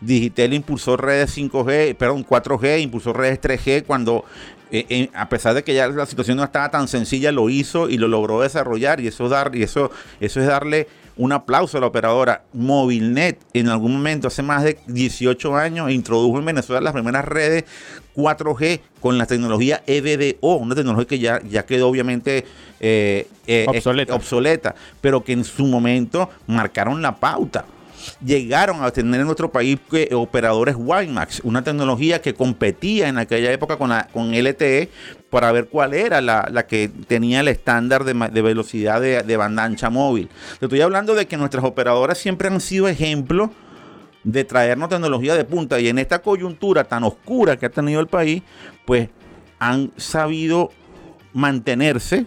Digitel 0.00 0.52
impulsó 0.52 0.96
redes 0.96 1.36
5G, 1.36 1.94
perdón, 1.96 2.24
4G, 2.24 2.82
impulsó 2.82 3.12
redes 3.12 3.40
3G 3.40 3.84
cuando 3.84 4.24
eh, 4.72 5.10
a 5.14 5.28
pesar 5.28 5.54
de 5.54 5.62
que 5.62 5.74
ya 5.74 5.88
la 5.88 6.06
situación 6.06 6.36
no 6.36 6.44
estaba 6.44 6.70
tan 6.70 6.88
sencilla, 6.88 7.32
lo 7.32 7.48
hizo 7.48 7.88
y 7.88 7.98
lo 7.98 8.08
logró 8.08 8.40
desarrollar 8.40 9.00
y 9.00 9.06
eso 9.06 9.28
dar 9.28 9.54
y 9.54 9.62
eso 9.62 9.90
eso 10.20 10.40
es 10.40 10.46
darle 10.46 10.88
un 11.16 11.32
aplauso 11.32 11.78
a 11.78 11.80
la 11.80 11.86
operadora. 11.86 12.44
Movilnet 12.52 13.38
en 13.54 13.68
algún 13.68 13.92
momento, 13.92 14.28
hace 14.28 14.42
más 14.42 14.64
de 14.64 14.78
18 14.86 15.56
años, 15.56 15.90
introdujo 15.90 16.38
en 16.38 16.44
Venezuela 16.44 16.80
las 16.80 16.92
primeras 16.92 17.24
redes 17.24 17.64
4G 18.14 18.80
con 19.00 19.18
la 19.18 19.26
tecnología 19.26 19.82
EVDO, 19.86 20.56
una 20.56 20.74
tecnología 20.74 21.06
que 21.06 21.18
ya, 21.18 21.40
ya 21.48 21.64
quedó 21.64 21.88
obviamente 21.88 22.44
eh, 22.80 23.28
eh, 23.46 23.66
obsoleta, 24.10 24.74
pero 25.00 25.24
que 25.24 25.32
en 25.32 25.44
su 25.44 25.66
momento 25.66 26.28
marcaron 26.46 27.00
la 27.02 27.16
pauta 27.16 27.64
llegaron 28.24 28.82
a 28.82 28.90
tener 28.90 29.20
en 29.20 29.26
nuestro 29.26 29.50
país 29.50 29.78
eh, 29.92 30.10
operadores 30.14 30.76
WiMAX, 30.78 31.40
una 31.44 31.62
tecnología 31.62 32.20
que 32.20 32.34
competía 32.34 33.08
en 33.08 33.18
aquella 33.18 33.52
época 33.52 33.76
con, 33.76 33.90
la, 33.90 34.08
con 34.08 34.32
LTE 34.32 34.90
para 35.30 35.52
ver 35.52 35.68
cuál 35.68 35.94
era 35.94 36.20
la, 36.20 36.66
que 36.66 36.88
tenía 36.88 37.40
el 37.40 37.48
estándar 37.48 38.04
de, 38.04 38.42
velocidad 38.42 39.00
de, 39.00 39.22
de, 39.22 39.36
banda 39.36 39.64
ancha 39.64 39.90
móvil. 39.90 40.28
Te 40.58 40.66
estoy 40.66 40.80
hablando 40.80 41.14
de 41.14 41.26
que 41.26 41.36
nuestras 41.36 41.64
operadoras 41.64 42.18
siempre 42.18 42.48
han 42.48 42.60
sido 42.60 42.88
ejemplo 42.88 43.50
de 44.24 44.44
traernos 44.44 44.88
tecnología 44.88 45.34
de 45.36 45.44
punta 45.44 45.78
y 45.78 45.88
en 45.88 45.98
esta 45.98 46.20
coyuntura 46.20 46.84
tan 46.84 47.04
oscura 47.04 47.56
que 47.56 47.66
ha 47.66 47.70
tenido 47.70 48.00
el 48.00 48.08
país, 48.08 48.42
pues 48.84 49.08
han 49.58 49.92
sabido 49.96 50.70
mantenerse, 51.32 52.26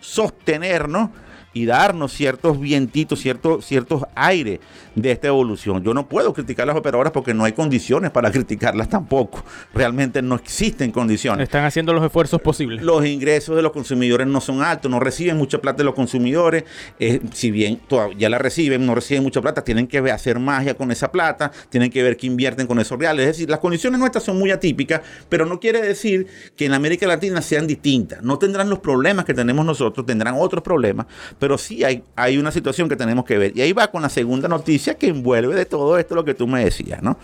sostenernos 0.00 1.10
y 1.52 1.66
darnos 1.66 2.12
ciertos 2.12 2.60
vientitos, 2.60 3.20
ciertos, 3.20 3.64
ciertos 3.64 4.04
aires 4.14 4.60
de 4.94 5.12
esta 5.12 5.28
evolución. 5.28 5.82
Yo 5.82 5.94
no 5.94 6.08
puedo 6.08 6.32
criticar 6.32 6.64
a 6.64 6.66
las 6.66 6.76
operadoras 6.76 7.12
porque 7.12 7.34
no 7.34 7.44
hay 7.44 7.52
condiciones 7.52 8.10
para 8.10 8.30
criticarlas 8.32 8.88
tampoco. 8.88 9.44
Realmente 9.74 10.22
no 10.22 10.34
existen 10.34 10.90
condiciones. 10.90 11.44
Están 11.44 11.64
haciendo 11.64 11.92
los 11.92 12.04
esfuerzos 12.04 12.40
posibles. 12.40 12.82
Los 12.82 13.04
ingresos 13.06 13.56
de 13.56 13.62
los 13.62 13.72
consumidores 13.72 14.26
no 14.26 14.40
son 14.40 14.62
altos, 14.62 14.90
no 14.90 15.00
reciben 15.00 15.36
mucha 15.36 15.58
plata 15.58 15.78
de 15.78 15.84
los 15.84 15.94
consumidores. 15.94 16.64
Eh, 16.98 17.20
si 17.32 17.50
bien 17.50 17.80
ya 18.16 18.28
la 18.28 18.38
reciben, 18.38 18.84
no 18.84 18.94
reciben 18.94 19.22
mucha 19.22 19.40
plata, 19.40 19.62
tienen 19.62 19.86
que 19.86 19.98
hacer 20.10 20.38
magia 20.38 20.74
con 20.74 20.90
esa 20.90 21.10
plata, 21.10 21.50
tienen 21.70 21.90
que 21.90 22.02
ver 22.02 22.16
que 22.16 22.26
invierten 22.26 22.66
con 22.66 22.78
esos 22.78 22.98
reales. 22.98 23.26
Es 23.26 23.36
decir, 23.36 23.50
las 23.50 23.58
condiciones 23.58 23.98
nuestras 23.98 24.24
son 24.24 24.38
muy 24.38 24.50
atípicas, 24.50 25.00
pero 25.28 25.46
no 25.46 25.60
quiere 25.60 25.80
decir 25.80 26.26
que 26.56 26.66
en 26.66 26.74
América 26.74 27.06
Latina 27.06 27.42
sean 27.42 27.66
distintas. 27.66 28.22
No 28.22 28.38
tendrán 28.38 28.68
los 28.68 28.78
problemas 28.80 29.24
que 29.24 29.34
tenemos 29.34 29.64
nosotros, 29.64 30.06
tendrán 30.06 30.34
otros 30.38 30.62
problemas, 30.62 31.06
pero 31.38 31.58
sí 31.58 31.84
hay, 31.84 32.02
hay 32.16 32.38
una 32.38 32.50
situación 32.50 32.88
que 32.88 32.96
tenemos 32.96 33.24
que 33.24 33.38
ver. 33.38 33.56
Y 33.56 33.60
ahí 33.60 33.72
va 33.72 33.90
con 33.90 34.02
la 34.02 34.08
segunda 34.08 34.48
noticia 34.48 34.94
que 34.94 35.08
envuelve 35.08 35.54
de 35.54 35.64
todo 35.64 35.98
esto 35.98 36.14
lo 36.14 36.24
que 36.24 36.34
tú 36.34 36.46
me 36.46 36.64
decías, 36.64 37.02
¿no? 37.02 37.18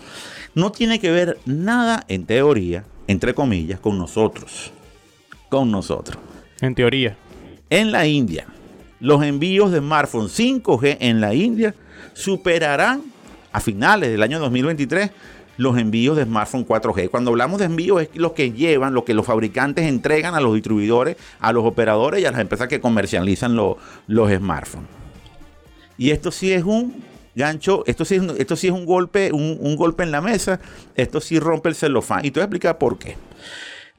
No 0.53 0.71
tiene 0.71 0.99
que 0.99 1.11
ver 1.11 1.37
nada, 1.45 2.05
en 2.07 2.25
teoría, 2.25 2.85
entre 3.07 3.33
comillas, 3.33 3.79
con 3.79 3.97
nosotros. 3.97 4.71
Con 5.49 5.71
nosotros. 5.71 6.17
En 6.61 6.75
teoría. 6.75 7.17
En 7.69 7.91
la 7.91 8.07
India, 8.07 8.45
los 8.99 9.23
envíos 9.23 9.71
de 9.71 9.79
smartphones 9.79 10.37
5G 10.39 10.97
en 10.99 11.19
la 11.19 11.33
India 11.33 11.75
superarán 12.13 13.03
a 13.51 13.59
finales 13.59 14.11
del 14.11 14.23
año 14.23 14.39
2023 14.39 15.11
los 15.57 15.77
envíos 15.77 16.17
de 16.17 16.23
smartphone 16.23 16.65
4G. 16.65 17.09
Cuando 17.09 17.31
hablamos 17.31 17.59
de 17.59 17.65
envíos 17.65 18.01
es 18.01 18.09
lo 18.15 18.33
que 18.33 18.51
llevan, 18.51 18.93
lo 18.93 19.05
que 19.05 19.13
los 19.13 19.25
fabricantes 19.25 19.85
entregan 19.85 20.35
a 20.35 20.39
los 20.39 20.53
distribuidores, 20.53 21.17
a 21.39 21.53
los 21.53 21.65
operadores 21.65 22.21
y 22.21 22.25
a 22.25 22.31
las 22.31 22.41
empresas 22.41 22.67
que 22.67 22.81
comercializan 22.81 23.55
los 23.55 23.77
smartphones. 24.07 24.89
Y 25.97 26.11
esto 26.11 26.31
sí 26.31 26.51
es 26.51 26.63
un 26.63 27.03
gancho, 27.35 27.83
esto 27.85 28.05
sí, 28.05 28.19
esto 28.37 28.55
sí 28.55 28.67
es 28.67 28.73
un 28.73 28.85
golpe, 28.85 29.31
un, 29.31 29.75
golpe 29.75 30.03
en 30.03 30.11
la 30.11 30.21
mesa, 30.21 30.59
esto 30.95 31.21
sí 31.21 31.39
rompe 31.39 31.69
el 31.69 31.75
celofán. 31.75 32.25
Y 32.25 32.31
te 32.31 32.39
voy 32.39 32.43
a 32.43 32.45
explicar 32.45 32.77
por 32.77 32.97
qué. 32.97 33.17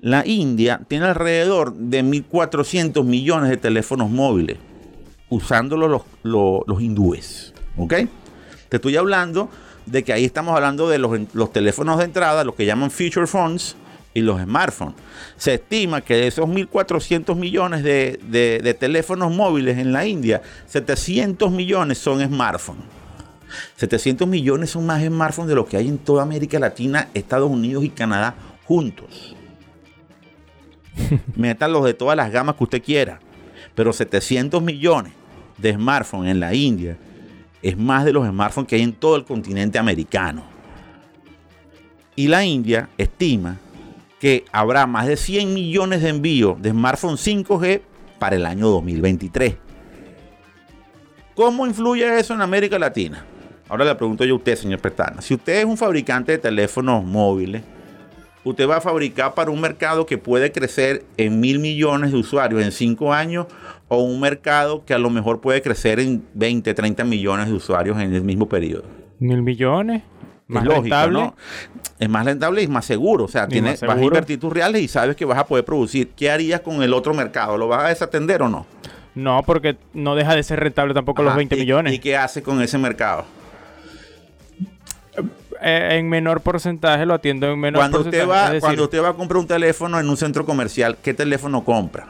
La 0.01 0.27
India 0.27 0.81
tiene 0.89 1.07
alrededor 1.07 1.75
de 1.75 2.05
1.400 2.05 3.03
millones 3.05 3.51
de 3.51 3.57
teléfonos 3.57 4.11
móviles, 4.11 4.59
usándolo 5.29 5.89
los, 5.89 6.03
los, 6.23 6.83
hindúes. 6.83 7.55
¿Ok? 7.77 7.95
Te 8.69 8.77
estoy 8.77 8.97
hablando 8.97 9.49
de 9.87 10.03
que 10.05 10.13
ahí 10.13 10.25
estamos 10.25 10.55
hablando 10.55 10.89
de 10.89 10.99
los, 10.99 11.53
teléfonos 11.53 11.99
de 11.99 12.05
entrada, 12.05 12.45
los 12.45 12.55
que 12.55 12.67
llaman 12.67 12.91
feature 12.91 13.27
phones 13.27 13.77
y 14.13 14.21
los 14.21 14.41
smartphones. 14.41 14.97
Se 15.37 15.55
estima 15.55 16.01
que 16.01 16.15
de 16.15 16.27
esos 16.27 16.47
1.400 16.47 17.35
millones 17.37 17.83
de, 17.83 18.19
de, 18.29 18.75
teléfonos 18.75 19.33
móviles 19.33 19.79
en 19.79 19.93
la 19.93 20.05
India, 20.07 20.43
700 20.67 21.51
millones 21.51 21.99
son 21.99 22.25
smartphones. 22.27 22.85
700 23.77 24.27
millones 24.27 24.71
son 24.71 24.85
más 24.85 25.03
smartphones 25.05 25.49
de 25.49 25.55
lo 25.55 25.67
que 25.67 25.77
hay 25.77 25.89
en 25.89 25.99
toda 25.99 26.23
América 26.23 26.59
Latina, 26.59 27.09
Estados 27.15 27.51
Unidos 27.51 27.85
y 27.85 27.91
Canadá 27.91 28.35
juntos. 28.65 29.37
los 31.69 31.85
de 31.85 31.95
todas 31.95 32.17
las 32.17 32.33
gamas 32.33 32.57
que 32.57 32.65
usted 32.65 32.83
quiera. 32.83 33.21
Pero 33.75 33.93
700 33.93 34.63
millones 34.63 35.13
de 35.59 35.75
smartphones 35.75 36.33
en 36.33 36.41
la 36.41 36.55
India 36.55 36.97
es 37.63 37.77
más 37.77 38.05
de 38.05 38.13
los 38.13 38.27
smartphones 38.27 38.69
que 38.69 38.77
hay 38.77 38.83
en 38.83 38.93
todo 38.93 39.17
el 39.17 39.25
continente 39.25 39.79
americano. 39.79 40.45
Y 42.15 42.29
la 42.29 42.45
India 42.45 42.89
estima 42.97 43.57
que 44.21 44.45
habrá 44.53 44.87
más 44.87 45.07
de 45.07 45.17
100 45.17 45.53
millones 45.53 46.03
de 46.03 46.09
envíos 46.09 46.61
de 46.61 46.71
smartphones 46.71 47.27
5G 47.27 47.81
para 48.19 48.37
el 48.37 48.47
año 48.47 48.69
2023. 48.69 49.57
¿Cómo 51.35 51.67
influye 51.67 52.19
eso 52.19 52.33
en 52.33 52.41
América 52.41 52.79
Latina? 52.79 53.25
Ahora 53.69 53.85
le 53.85 53.95
pregunto 53.95 54.25
yo 54.25 54.35
a 54.35 54.37
usted, 54.39 54.57
señor 54.57 54.81
Petana. 54.81 55.21
Si 55.21 55.35
usted 55.35 55.59
es 55.59 55.65
un 55.65 55.77
fabricante 55.77 56.33
de 56.33 56.39
teléfonos 56.39 57.05
móviles, 57.05 57.63
usted 58.51 58.69
va 58.69 58.77
a 58.77 58.81
fabricar 58.81 59.35
para 59.35 59.51
un 59.51 59.61
mercado 59.61 60.07
que 60.07 60.19
puede 60.19 60.53
crecer 60.53 61.05
en 61.17 61.41
mil 61.41 61.59
millones 61.59 62.13
de 62.13 62.19
usuarios 62.19 62.63
en 62.63 62.71
cinco 62.71 63.13
años 63.13 63.47
o 63.89 64.03
un 64.03 64.21
mercado 64.21 64.85
que 64.85 64.95
a 64.95 64.99
lo 64.99 65.11
mejor 65.11 65.41
puede 65.41 65.61
crecer 65.63 65.99
en 65.99 66.25
20, 66.35 66.73
30 66.73 67.05
millones 67.05 67.49
de 67.49 67.55
usuarios 67.55 67.99
en 67.99 68.15
el 68.15 68.23
mismo 68.23 68.49
periodo. 68.49 68.85
¿Mil 69.19 69.43
millones? 69.43 70.03
Más 70.47 70.65
rentable. 70.65 71.19
¿no? 71.19 71.35
Es 71.99 72.09
más 72.09 72.25
rentable 72.25 72.63
y 72.63 72.69
más 72.69 72.85
seguro. 72.85 73.25
O 73.25 73.29
sea, 73.29 73.49
tienes, 73.49 73.81
vas 73.81 73.99
a 73.99 74.03
invertir 74.03 74.39
tus 74.39 74.53
reales 74.53 74.81
y 74.81 74.87
sabes 74.87 75.17
que 75.17 75.25
vas 75.25 75.39
a 75.39 75.47
poder 75.47 75.65
producir. 75.65 76.11
¿Qué 76.11 76.31
harías 76.31 76.61
con 76.61 76.85
el 76.85 76.95
otro 76.95 77.15
mercado? 77.15 77.59
¿Lo 77.59 77.67
vas 77.67 77.85
a 77.85 77.89
desatender 77.89 78.43
o 78.43 78.49
no? 78.49 78.65
No, 79.17 79.43
porque 79.45 79.77
no 79.93 80.15
deja 80.15 80.37
de 80.37 80.45
ser 80.45 80.61
rentable 80.61 80.95
tampoco 80.95 81.23
los 81.25 81.35
20 81.35 81.57
millones. 81.57 81.95
¿Y 81.95 81.99
qué 81.99 82.17
hace 82.17 82.43
con 82.43 82.63
ese 82.63 82.79
mercado? 82.79 83.25
Eh, 85.63 85.99
en 85.99 86.09
menor 86.09 86.41
porcentaje 86.41 87.07
lo 87.07 87.15
atiendo 87.15 87.47
en 87.51 87.59
menor 87.59 87.81
cuando 87.81 88.03
porcentaje. 88.03 88.25
Usted 88.25 88.57
va, 88.57 88.61
cuando 88.61 88.85
usted 88.85 89.03
va 89.03 89.09
a 89.11 89.15
comprar 89.15 89.39
un 89.39 89.47
teléfono 89.47 89.99
en 89.99 90.09
un 90.09 90.17
centro 90.17 90.45
comercial, 90.45 90.97
¿qué 91.03 91.15
teléfono 91.15 91.65
compra? 91.65 92.07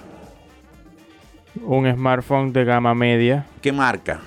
Un 1.62 1.90
smartphone 1.92 2.52
de 2.52 2.64
gama 2.64 2.94
media. 2.94 3.46
¿Qué 3.62 3.72
marca? 3.72 4.20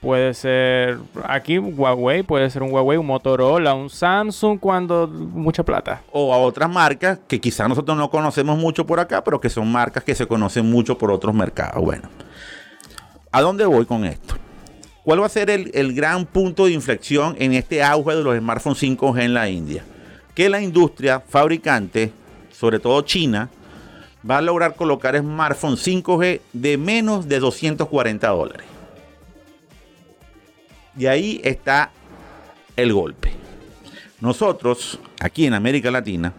Puede 0.00 0.34
ser 0.34 0.98
aquí 1.22 1.60
Huawei, 1.60 2.24
puede 2.24 2.50
ser 2.50 2.64
un 2.64 2.72
Huawei, 2.72 2.98
un 2.98 3.06
Motorola, 3.06 3.72
un 3.72 3.88
Samsung 3.88 4.58
cuando 4.58 5.06
mucha 5.06 5.62
plata. 5.62 6.02
O 6.10 6.34
a 6.34 6.38
otras 6.38 6.68
marcas 6.68 7.20
que 7.28 7.40
quizás 7.40 7.68
nosotros 7.68 7.96
no 7.96 8.10
conocemos 8.10 8.58
mucho 8.58 8.84
por 8.84 8.98
acá, 8.98 9.22
pero 9.22 9.40
que 9.40 9.48
son 9.48 9.70
marcas 9.70 10.02
que 10.02 10.16
se 10.16 10.26
conocen 10.26 10.68
mucho 10.68 10.98
por 10.98 11.12
otros 11.12 11.32
mercados. 11.32 11.80
Bueno, 11.80 12.08
¿a 13.30 13.40
dónde 13.40 13.64
voy 13.64 13.86
con 13.86 14.04
esto? 14.04 14.34
¿Cuál 15.04 15.20
va 15.20 15.26
a 15.26 15.30
ser 15.30 15.50
el, 15.50 15.70
el 15.74 15.94
gran 15.94 16.26
punto 16.26 16.66
de 16.66 16.72
inflexión 16.72 17.34
en 17.38 17.54
este 17.54 17.82
auge 17.82 18.14
de 18.14 18.22
los 18.22 18.38
smartphones 18.38 18.82
5G 18.82 19.22
en 19.22 19.34
la 19.34 19.48
India? 19.48 19.84
Que 20.34 20.48
la 20.48 20.60
industria 20.60 21.20
fabricante, 21.20 22.12
sobre 22.52 22.78
todo 22.78 23.02
China, 23.02 23.50
va 24.28 24.38
a 24.38 24.42
lograr 24.42 24.76
colocar 24.76 25.18
smartphones 25.18 25.84
5G 25.86 26.40
de 26.52 26.78
menos 26.78 27.28
de 27.28 27.40
240 27.40 28.28
dólares. 28.28 28.66
Y 30.96 31.06
ahí 31.06 31.40
está 31.42 31.90
el 32.76 32.92
golpe. 32.92 33.32
Nosotros, 34.20 35.00
aquí 35.20 35.46
en 35.46 35.54
América 35.54 35.90
Latina, 35.90 36.32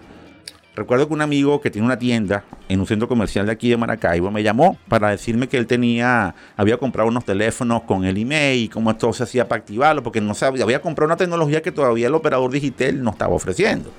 recuerdo 0.76 1.08
que 1.08 1.14
un 1.14 1.22
amigo 1.22 1.62
que 1.62 1.70
tiene 1.70 1.86
una 1.86 1.98
tienda 1.98 2.44
en 2.68 2.80
un 2.80 2.88
centro 2.88 3.08
comercial 3.08 3.46
de 3.46 3.52
aquí 3.52 3.70
de 3.70 3.78
Maracaibo 3.78 4.32
me 4.32 4.44
llamó 4.44 4.78
para 4.88 5.10
decirme 5.10 5.48
que 5.48 5.58
él 5.58 5.68
tenía, 5.68 6.34
había 6.56 6.78
comprado 6.78 7.10
unos 7.10 7.26
teléfonos 7.26 7.84
con 7.84 8.06
el 8.06 8.18
email 8.18 8.64
y 8.64 8.70
cómo 8.70 8.92
esto 8.92 9.14
se 9.14 9.24
hacía 9.24 9.48
para 9.48 9.60
activarlo, 9.60 10.04
porque 10.04 10.22
no 10.22 10.34
sabía, 10.34 10.64
había 10.64 10.82
comprado 10.82 11.08
una 11.08 11.18
tecnología 11.18 11.62
que 11.62 11.72
todavía 11.72 12.08
el 12.08 12.16
operador 12.16 12.52
digital 12.52 13.04
no 13.04 13.12
estaba 13.12 13.34
ofreciendo. 13.34 13.92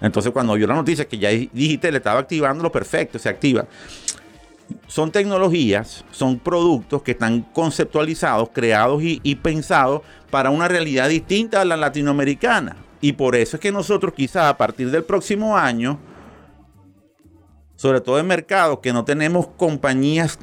Entonces 0.00 0.32
cuando 0.32 0.54
vio 0.54 0.66
la 0.66 0.74
noticia 0.74 1.06
que 1.06 1.18
ya 1.18 1.30
Digital 1.30 1.96
estaba 1.96 2.20
activando 2.20 2.62
lo 2.62 2.70
perfecto, 2.70 3.18
se 3.18 3.28
activa. 3.28 3.66
Son 4.86 5.10
tecnologías, 5.10 6.04
son 6.10 6.38
productos 6.38 7.02
que 7.02 7.12
están 7.12 7.42
conceptualizados, 7.42 8.50
creados 8.52 9.02
y, 9.02 9.20
y 9.22 9.36
pensados 9.36 10.02
para 10.30 10.50
una 10.50 10.68
realidad 10.68 11.08
distinta 11.08 11.60
a 11.60 11.64
la 11.64 11.76
latinoamericana. 11.76 12.76
Y 13.00 13.12
por 13.12 13.36
eso 13.36 13.56
es 13.56 13.60
que 13.60 13.72
nosotros 13.72 14.14
quizás 14.14 14.46
a 14.46 14.56
partir 14.56 14.90
del 14.90 15.04
próximo 15.04 15.56
año, 15.56 15.98
sobre 17.76 18.00
todo 18.00 18.18
en 18.18 18.26
mercados 18.26 18.78
que 18.80 18.92
no 18.92 19.04
tenemos 19.04 19.48
compañías 19.48 20.38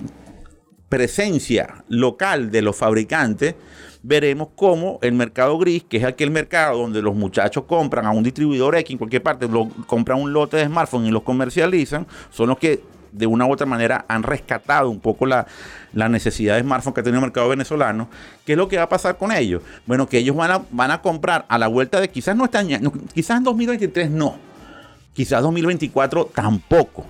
presencia 0.87 1.83
local 1.89 2.51
de 2.51 2.61
los 2.61 2.75
fabricantes, 2.75 3.55
veremos 4.03 4.49
cómo 4.55 4.99
el 5.01 5.13
mercado 5.13 5.57
gris, 5.57 5.83
que 5.83 5.97
es 5.97 6.03
aquel 6.03 6.29
mercado 6.29 6.77
donde 6.77 7.01
los 7.01 7.15
muchachos 7.15 7.63
compran 7.63 8.05
a 8.05 8.11
un 8.11 8.21
distribuidor 8.21 8.75
X 8.75 8.91
en 8.91 8.97
cualquier 8.99 9.23
parte, 9.23 9.47
compran 9.87 10.21
un 10.21 10.33
lote 10.33 10.57
de 10.57 10.65
smartphones 10.65 11.09
y 11.09 11.11
los 11.11 11.23
comercializan, 11.23 12.05
son 12.29 12.49
los 12.49 12.59
que 12.59 12.83
de 13.13 13.27
una 13.27 13.45
u 13.45 13.51
otra 13.51 13.65
manera 13.65 14.05
han 14.07 14.23
rescatado 14.23 14.89
un 14.89 14.99
poco 14.99 15.25
la, 15.25 15.45
necesidad 15.93 16.55
de 16.55 16.61
smartphone 16.61 16.93
que 16.93 17.01
ha 17.01 17.03
tenido 17.03 17.19
el 17.19 17.25
mercado 17.25 17.49
venezolano. 17.49 18.09
¿Qué 18.45 18.53
es 18.53 18.57
lo 18.57 18.67
que 18.67 18.77
va 18.77 18.83
a 18.83 18.89
pasar 18.89 19.17
con 19.17 19.31
ellos? 19.31 19.61
Bueno, 19.85 20.07
que 20.07 20.17
ellos 20.17 20.35
van 20.35 20.51
a, 20.51 20.61
van 20.71 20.91
a 20.91 21.01
comprar 21.01 21.45
a 21.47 21.57
la 21.57 21.67
vuelta 21.67 22.01
de 22.01 22.09
quizás 22.09 22.35
no 22.35 22.45
están, 22.45 22.67
quizás 23.13 23.37
en 23.37 23.43
2023 23.43 24.09
no, 24.09 24.37
quizás 25.13 25.41
2024 25.41 26.31
tampoco. 26.33 27.05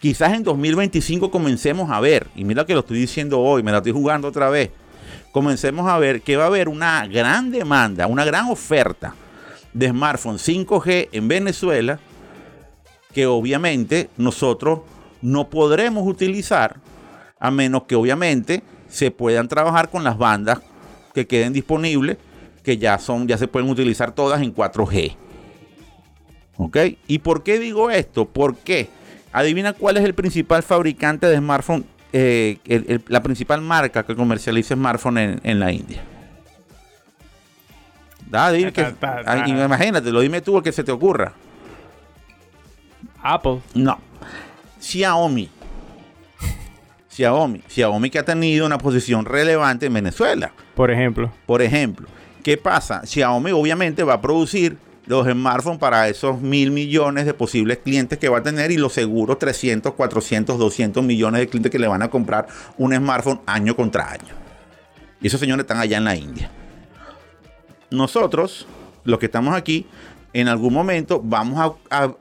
Quizás 0.00 0.32
en 0.32 0.42
2025 0.42 1.30
comencemos 1.30 1.90
a 1.90 2.00
ver, 2.00 2.26
y 2.34 2.44
mira 2.44 2.64
que 2.64 2.72
lo 2.72 2.80
estoy 2.80 2.98
diciendo 2.98 3.38
hoy, 3.38 3.62
me 3.62 3.70
la 3.70 3.78
estoy 3.78 3.92
jugando 3.92 4.28
otra 4.28 4.48
vez, 4.48 4.70
comencemos 5.30 5.86
a 5.86 5.98
ver 5.98 6.22
que 6.22 6.38
va 6.38 6.44
a 6.44 6.46
haber 6.46 6.70
una 6.70 7.06
gran 7.06 7.50
demanda, 7.50 8.06
una 8.06 8.24
gran 8.24 8.48
oferta 8.48 9.14
de 9.74 9.90
smartphones 9.90 10.48
5G 10.48 11.10
en 11.12 11.28
Venezuela 11.28 12.00
que 13.12 13.26
obviamente 13.26 14.08
nosotros 14.16 14.80
no 15.22 15.48
podremos 15.50 16.06
utilizar 16.06 16.76
a 17.38 17.50
menos 17.50 17.84
que 17.84 17.94
obviamente 17.94 18.62
se 18.88 19.10
puedan 19.10 19.48
trabajar 19.48 19.88
con 19.88 20.04
las 20.04 20.18
bandas 20.18 20.60
que 21.14 21.26
queden 21.26 21.52
disponibles 21.52 22.18
que 22.62 22.78
ya 22.78 22.98
son 22.98 23.26
ya 23.26 23.38
se 23.38 23.48
pueden 23.48 23.70
utilizar 23.70 24.12
todas 24.12 24.42
en 24.42 24.54
4G. 24.54 25.16
¿Ok? 26.56 26.76
¿Y 27.06 27.20
por 27.20 27.42
qué 27.42 27.58
digo 27.58 27.90
esto? 27.90 28.26
Porque 28.26 28.88
adivina 29.32 29.72
cuál 29.72 29.96
es 29.96 30.04
el 30.04 30.14
principal 30.14 30.62
fabricante 30.62 31.26
de 31.26 31.38
smartphone 31.38 31.84
eh, 32.12 32.98
la 33.06 33.22
principal 33.22 33.60
marca 33.60 34.04
que 34.04 34.16
comercializa 34.16 34.74
smartphones 34.74 35.40
en, 35.44 35.60
la 35.60 35.72
India. 35.72 36.02
Da, 38.26 38.50
que, 38.52 38.94
imagínate, 39.46 40.10
lo 40.10 40.20
dime 40.20 40.40
tú 40.40 40.56
el 40.56 40.62
que 40.62 40.72
se 40.72 40.82
te 40.82 40.90
ocurra. 40.90 41.32
Apple. 43.22 43.60
No. 43.74 43.98
Xiaomi. 44.80 45.48
Xiaomi. 47.08 47.62
Xiaomi 47.68 48.10
que 48.10 48.18
ha 48.18 48.24
tenido 48.24 48.66
una 48.66 48.78
posición 48.78 49.24
relevante 49.24 49.86
en 49.86 49.94
Venezuela. 49.94 50.52
Por 50.74 50.90
ejemplo. 50.90 51.30
Por 51.46 51.62
ejemplo. 51.62 52.08
¿Qué 52.42 52.56
pasa? 52.56 53.02
Xiaomi 53.04 53.50
obviamente 53.52 54.02
va 54.02 54.14
a 54.14 54.20
producir 54.20 54.78
los 55.06 55.26
smartphones 55.26 55.80
para 55.80 56.08
esos 56.08 56.40
mil 56.40 56.70
millones 56.70 57.26
de 57.26 57.34
posibles 57.34 57.78
clientes 57.78 58.18
que 58.18 58.28
va 58.28 58.38
a 58.38 58.42
tener 58.42 58.70
y 58.70 58.76
los 58.76 58.92
seguros 58.92 59.38
300, 59.38 59.94
400, 59.94 60.58
200 60.58 61.02
millones 61.02 61.40
de 61.40 61.48
clientes 61.48 61.72
que 61.72 61.78
le 61.78 61.88
van 61.88 62.02
a 62.02 62.08
comprar 62.08 62.46
un 62.78 62.94
smartphone 62.94 63.40
año 63.44 63.74
contra 63.74 64.10
año. 64.10 64.34
Y 65.20 65.26
esos 65.26 65.40
señores 65.40 65.64
están 65.64 65.78
allá 65.78 65.98
en 65.98 66.04
la 66.04 66.14
India. 66.14 66.50
Nosotros, 67.90 68.66
los 69.04 69.18
que 69.18 69.26
estamos 69.26 69.54
aquí, 69.54 69.86
en 70.32 70.46
algún 70.46 70.72
momento 70.72 71.20
vamos 71.22 71.76
a, 71.90 72.04
a 72.04 72.14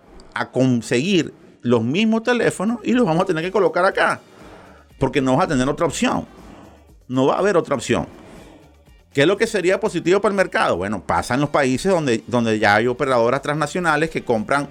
conseguir 0.51 1.33
los 1.61 1.83
mismos 1.83 2.23
teléfonos 2.23 2.79
y 2.83 2.93
los 2.93 3.05
vamos 3.05 3.23
a 3.23 3.25
tener 3.25 3.43
que 3.43 3.51
colocar 3.51 3.85
acá. 3.85 4.19
Porque 4.97 5.21
no 5.21 5.35
vas 5.35 5.45
a 5.45 5.49
tener 5.49 5.67
otra 5.67 5.85
opción. 5.85 6.25
No 7.07 7.27
va 7.27 7.35
a 7.35 7.39
haber 7.39 7.57
otra 7.57 7.75
opción. 7.75 8.07
¿Qué 9.13 9.21
es 9.21 9.27
lo 9.27 9.37
que 9.37 9.47
sería 9.47 9.79
positivo 9.79 10.21
para 10.21 10.31
el 10.31 10.37
mercado? 10.37 10.77
Bueno, 10.77 11.01
pasa 11.01 11.33
en 11.33 11.41
los 11.41 11.49
países 11.49 11.91
donde, 11.91 12.23
donde 12.27 12.59
ya 12.59 12.75
hay 12.75 12.87
operadoras 12.87 13.41
transnacionales 13.41 14.09
que 14.09 14.23
compran 14.23 14.69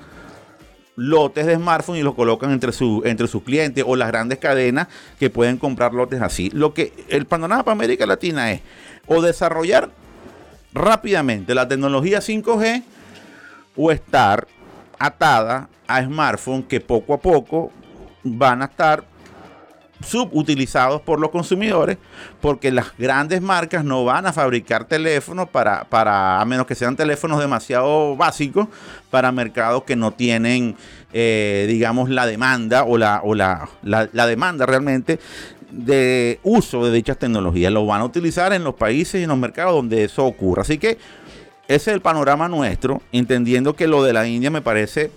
lotes 0.94 1.46
de 1.46 1.54
smartphones 1.54 2.00
y 2.00 2.04
los 2.04 2.14
colocan 2.14 2.50
entre, 2.50 2.72
su, 2.72 3.02
entre 3.04 3.28
sus 3.28 3.42
clientes 3.42 3.84
o 3.86 3.94
las 3.94 4.08
grandes 4.08 4.38
cadenas 4.38 4.88
que 5.18 5.30
pueden 5.30 5.56
comprar 5.56 5.94
lotes 5.94 6.20
así. 6.20 6.50
Lo 6.50 6.74
que 6.74 6.92
el 7.08 7.26
panorama 7.26 7.64
para 7.64 7.72
América 7.72 8.06
Latina 8.06 8.52
es 8.52 8.60
o 9.06 9.22
desarrollar 9.22 9.90
rápidamente 10.72 11.54
la 11.54 11.68
tecnología 11.68 12.18
5G 12.18 12.82
o 13.76 13.92
estar 13.92 14.48
atada 14.98 15.68
a 15.86 16.02
smartphones 16.02 16.66
que 16.66 16.80
poco 16.80 17.14
a 17.14 17.18
poco 17.18 17.72
van 18.22 18.62
a 18.62 18.66
estar 18.66 19.04
subutilizados 20.00 21.00
por 21.00 21.18
los 21.18 21.30
consumidores 21.30 21.98
porque 22.40 22.70
las 22.70 22.96
grandes 22.96 23.42
marcas 23.42 23.84
no 23.84 24.04
van 24.04 24.26
a 24.26 24.32
fabricar 24.32 24.84
teléfonos 24.84 25.48
para, 25.48 25.84
para 25.84 26.40
a 26.40 26.44
menos 26.44 26.66
que 26.66 26.76
sean 26.76 26.94
teléfonos 26.94 27.40
demasiado 27.40 28.16
básicos 28.16 28.68
para 29.10 29.32
mercados 29.32 29.82
que 29.82 29.96
no 29.96 30.12
tienen 30.12 30.76
eh, 31.12 31.64
digamos 31.68 32.10
la 32.10 32.26
demanda 32.26 32.84
o 32.84 32.96
la, 32.96 33.22
o 33.24 33.34
la, 33.34 33.68
la 33.82 34.26
demanda 34.26 34.66
realmente 34.66 35.18
de 35.70 36.40
uso 36.42 36.84
de 36.84 36.92
dichas 36.92 37.18
tecnologías. 37.18 37.72
Lo 37.72 37.86
van 37.86 38.00
a 38.00 38.04
utilizar 38.04 38.52
en 38.52 38.64
los 38.64 38.74
países 38.74 39.20
y 39.20 39.24
en 39.24 39.28
los 39.28 39.38
mercados 39.38 39.74
donde 39.74 40.04
eso 40.04 40.24
ocurra. 40.24 40.62
Así 40.62 40.78
que 40.78 40.98
ese 41.68 41.90
es 41.90 41.94
el 41.94 42.00
panorama 42.00 42.48
nuestro 42.48 43.02
entendiendo 43.12 43.76
que 43.76 43.86
lo 43.86 44.02
de 44.02 44.12
la 44.14 44.26
India 44.26 44.50
me 44.50 44.62
parece 44.62 45.10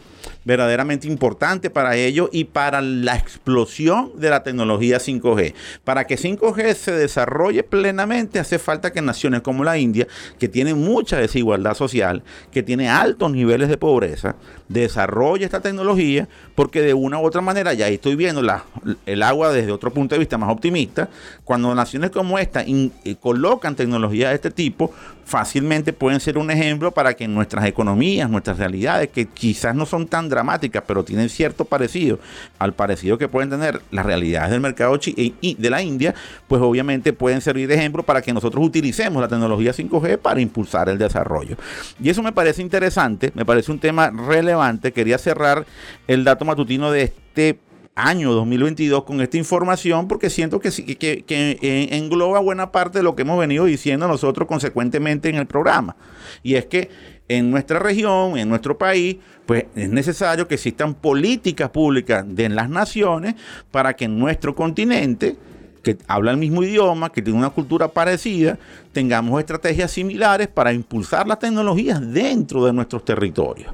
verdaderamente 0.43 1.07
importante 1.07 1.69
para 1.69 1.95
ello 1.95 2.29
y 2.31 2.45
para 2.45 2.81
la 2.81 3.15
explosión 3.15 4.12
de 4.15 4.29
la 4.29 4.43
tecnología 4.43 4.98
5G. 4.98 5.53
Para 5.83 6.07
que 6.07 6.17
5G 6.17 6.74
se 6.74 6.91
desarrolle 6.91 7.63
plenamente 7.63 8.39
hace 8.39 8.60
falta 8.60 8.91
que 8.91 9.01
naciones 9.01 9.41
como 9.41 9.63
la 9.63 9.77
India, 9.77 10.07
que 10.39 10.48
tiene 10.48 10.74
mucha 10.74 11.17
desigualdad 11.17 11.75
social, 11.75 12.24
que 12.51 12.63
tiene 12.63 12.89
altos 12.89 13.31
niveles 13.31 13.69
de 13.69 13.77
pobreza, 13.77 14.36
desarrolle 14.67 15.45
esta 15.45 15.62
tecnología 15.62 16.27
porque 16.55 16.81
de 16.81 16.93
una 16.93 17.19
u 17.19 17.25
otra 17.25 17.41
manera, 17.41 17.74
ya 17.74 17.88
estoy 17.88 18.15
viendo 18.15 18.41
la, 18.41 18.63
el 19.05 19.24
agua 19.24 19.51
desde 19.51 19.71
otro 19.71 19.91
punto 19.91 20.15
de 20.15 20.19
vista 20.19 20.38
más 20.38 20.50
optimista, 20.50 21.10
cuando 21.43 21.74
naciones 21.75 22.12
como 22.12 22.39
esta 22.39 22.63
eh, 22.63 22.89
colocan 23.19 23.75
tecnología 23.75 24.29
de 24.29 24.36
este 24.36 24.51
tipo, 24.51 24.91
fácilmente 25.25 25.93
pueden 25.93 26.19
ser 26.19 26.38
un 26.38 26.51
ejemplo 26.51 26.91
para 26.91 27.13
que 27.13 27.27
nuestras 27.27 27.65
economías, 27.65 28.29
nuestras 28.29 28.57
realidades, 28.57 29.10
que 29.10 29.27
quizás 29.27 29.75
no 29.75 29.86
son 29.86 30.07
tan 30.07 30.29
dramáticas, 30.32 30.84
pero 30.88 31.04
tienen 31.04 31.30
cierto 31.30 31.66
parecido 31.66 32.18
al 32.58 32.74
parecido 32.74 33.20
que 33.20 33.28
pueden 33.28 33.52
tener 33.52 33.82
las 33.92 34.06
realidades 34.06 34.50
del 34.50 34.62
mercado 34.62 35.00
y 35.06 35.56
de 35.56 35.70
la 35.70 35.84
India, 35.84 36.16
pues 36.48 36.62
obviamente 36.62 37.14
pueden 37.14 37.42
servir 37.42 37.68
de 37.68 37.76
ejemplo 37.76 38.02
para 38.02 38.24
que 38.24 38.34
nosotros 38.34 38.66
utilicemos 38.66 39.22
la 39.22 39.28
tecnología 39.28 39.72
5G 39.72 40.18
para 40.18 40.42
impulsar 40.42 40.90
el 40.90 40.98
desarrollo. 40.98 41.56
Y 42.02 42.10
eso 42.10 42.24
me 42.24 42.32
parece 42.32 42.64
interesante, 42.64 43.32
me 43.36 43.46
parece 43.46 43.72
un 43.72 43.80
tema 43.80 44.10
relevante. 44.10 44.92
Quería 44.92 45.20
cerrar 45.20 45.66
el 46.08 46.24
dato 46.24 46.46
matutino 46.46 46.92
de 46.92 47.04
este 47.04 47.60
año 47.96 48.32
2022 48.32 49.04
con 49.04 49.22
esta 49.22 49.38
información 49.38 50.08
porque 50.08 50.30
siento 50.30 50.60
que, 50.60 50.72
que, 50.72 51.24
que, 51.24 51.60
eh, 51.62 51.90
engloba 51.92 52.40
buena 52.40 52.72
parte 52.72 53.00
de 53.00 53.04
lo 53.04 53.16
que 53.16 53.24
hemos 53.24 53.38
venido 53.38 53.66
diciendo 53.66 54.08
nosotros 54.08 54.48
consecuentemente 54.48 55.30
en 55.30 55.36
el 55.36 55.46
programa. 55.46 55.96
Y 56.42 56.56
es 56.56 56.66
que 56.66 56.90
en 57.38 57.50
nuestra 57.50 57.80
región, 57.80 58.38
en 58.38 58.50
nuestro 58.50 58.78
país, 58.78 59.16
pues 59.46 59.66
es 59.74 59.90
necesario 59.90 60.50
que 60.50 60.56
existan 60.56 60.94
políticas 60.94 61.70
públicas 61.70 62.26
de 62.28 62.50
las 62.50 62.70
naciones 62.70 63.36
para 63.72 63.96
que 63.96 64.06
en 64.06 64.20
nuestro 64.20 64.54
continente, 64.54 65.38
que 65.82 65.98
habla 66.08 66.32
el 66.32 66.38
mismo 66.38 66.62
idioma, 66.62 67.10
que 67.10 67.22
tiene 67.22 67.40
una 67.40 67.50
cultura 67.50 67.88
parecida, 67.88 68.60
tengamos 68.92 69.40
estrategias 69.40 69.92
similares 69.92 70.50
para 70.50 70.74
impulsar 70.74 71.26
las 71.26 71.40
tecnologías 71.40 72.02
dentro 72.12 72.66
de 72.66 72.74
nuestros 72.74 73.06
territorios. 73.06 73.74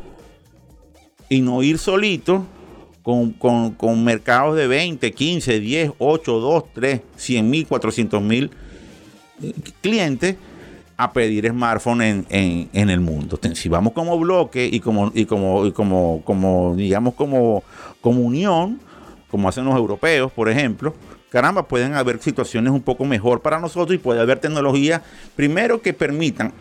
Y 1.27 1.41
no 1.41 1.63
ir 1.63 1.79
solitos 1.79 2.43
con, 3.01 4.03
mercados 4.03 4.55
de 4.55 4.67
20, 4.67 5.11
15, 5.11 5.59
10, 5.59 5.91
8, 5.97 6.39
2, 6.39 6.63
3, 6.73 7.01
100 7.15 7.49
mil, 7.49 7.65
400 7.65 8.21
mil 8.21 8.51
eh, 9.41 9.53
clientes 9.81 10.35
a 10.97 11.13
pedir 11.13 11.47
smartphone 11.47 12.25
en, 12.29 12.89
el 12.89 12.99
mundo. 12.99 13.39
Si 13.53 13.69
vamos 13.69 13.93
como 13.93 14.17
bloque 14.17 14.67
y 14.71 14.79
como, 14.79 15.11
y 15.13 15.25
como, 15.25 15.71
como, 15.73 16.21
como 16.25 16.75
digamos, 16.75 17.13
como, 17.13 17.63
como 18.01 18.21
unión, 18.21 18.79
como 19.29 19.47
hacen 19.47 19.65
los 19.65 19.75
europeos, 19.75 20.31
por 20.31 20.49
ejemplo, 20.49 20.95
caramba, 21.29 21.67
pueden 21.67 21.93
haber 21.93 22.19
situaciones 22.19 22.73
un 22.73 22.81
poco 22.81 23.05
mejor 23.05 23.41
para 23.41 23.59
nosotros 23.59 23.93
y 23.93 23.99
puede 23.99 24.21
haber 24.21 24.39
tecnologías, 24.39 25.01
primero, 25.35 25.81
que 25.81 25.93
permitan 25.93 26.51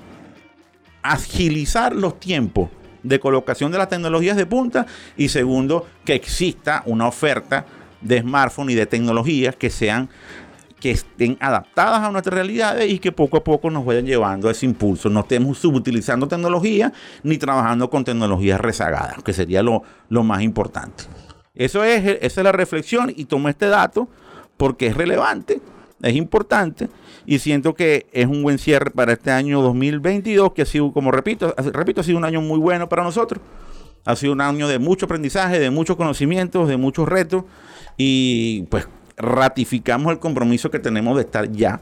agilizar 1.03 1.95
los 1.95 2.21
tiempos 2.21 2.69
de 3.03 3.19
colocación 3.19 3.73
de 3.73 3.79
las 3.79 3.89
tecnologías 3.89 4.37
de 4.37 4.45
punta 4.45 4.87
y 5.17 5.29
segundo, 5.29 5.87
que 6.05 6.15
exista 6.15 6.83
una 6.85 7.07
oferta 7.07 7.65
de 8.03 8.21
smartphone 8.21 8.71
y 8.71 8.75
de 8.75 8.87
tecnologías 8.87 9.57
que 9.57 9.71
sean 9.71 10.11
que 10.87 10.93
estén 10.93 11.37
adaptadas 11.41 12.01
a 12.01 12.13
nuestras 12.13 12.33
realidades 12.33 12.89
y 12.89 13.01
que 13.01 13.11
poco 13.11 13.39
a 13.39 13.43
poco 13.43 13.73
nos 13.73 13.85
vayan 13.85 14.07
llevando 14.07 14.47
a 14.47 14.53
ese 14.53 14.67
impulso. 14.67 15.11
No 15.11 15.19
estemos 15.19 15.59
subutilizando 15.59 16.29
tecnología 16.29 16.93
ni 17.25 17.39
trabajando 17.39 17.91
con 17.91 18.05
tecnologías 18.05 18.61
rezagadas, 18.61 19.21
que 19.25 19.33
sería 19.33 19.65
lo, 19.65 19.83
lo 20.11 20.23
más 20.23 20.43
importante. 20.43 21.03
Eso 21.57 21.83
es, 21.83 22.19
esa 22.23 22.41
es 22.41 22.45
la 22.45 22.53
reflexión 22.53 23.13
y 23.17 23.25
tomo 23.25 23.49
este 23.49 23.67
dato 23.67 24.09
porque 24.57 24.87
es 24.87 24.97
relevante, 24.97 25.61
es 26.03 26.15
importante 26.15 26.89
y 27.27 27.41
siento 27.41 27.75
que 27.75 28.07
es 28.13 28.27
un 28.27 28.45
buen 28.45 28.59
cierre 28.59 28.93
para 28.93 29.15
este 29.15 29.33
año 29.33 29.63
2022, 29.63 30.53
que 30.53 30.63
ha 30.63 30.67
sido, 30.67 30.93
como 30.93 31.11
repito, 31.11 31.53
repito, 31.73 32.01
ha 32.01 32.05
sido 32.05 32.17
un 32.17 32.25
año 32.25 32.41
muy 32.41 32.61
bueno 32.61 32.89
para 32.89 33.03
nosotros. 33.03 33.43
Ha 34.05 34.15
sido 34.15 34.35
un 34.35 34.41
año 34.41 34.69
de 34.69 34.79
mucho 34.79 35.07
aprendizaje, 35.07 35.59
de 35.59 35.71
muchos 35.71 35.97
conocimientos, 35.97 36.69
de 36.69 36.77
muchos 36.77 37.09
retos 37.09 37.43
y 37.97 38.63
pues 38.71 38.87
ratificamos 39.17 40.13
el 40.13 40.19
compromiso 40.19 40.71
que 40.71 40.79
tenemos 40.79 41.17
de 41.17 41.23
estar 41.23 41.51
ya 41.51 41.81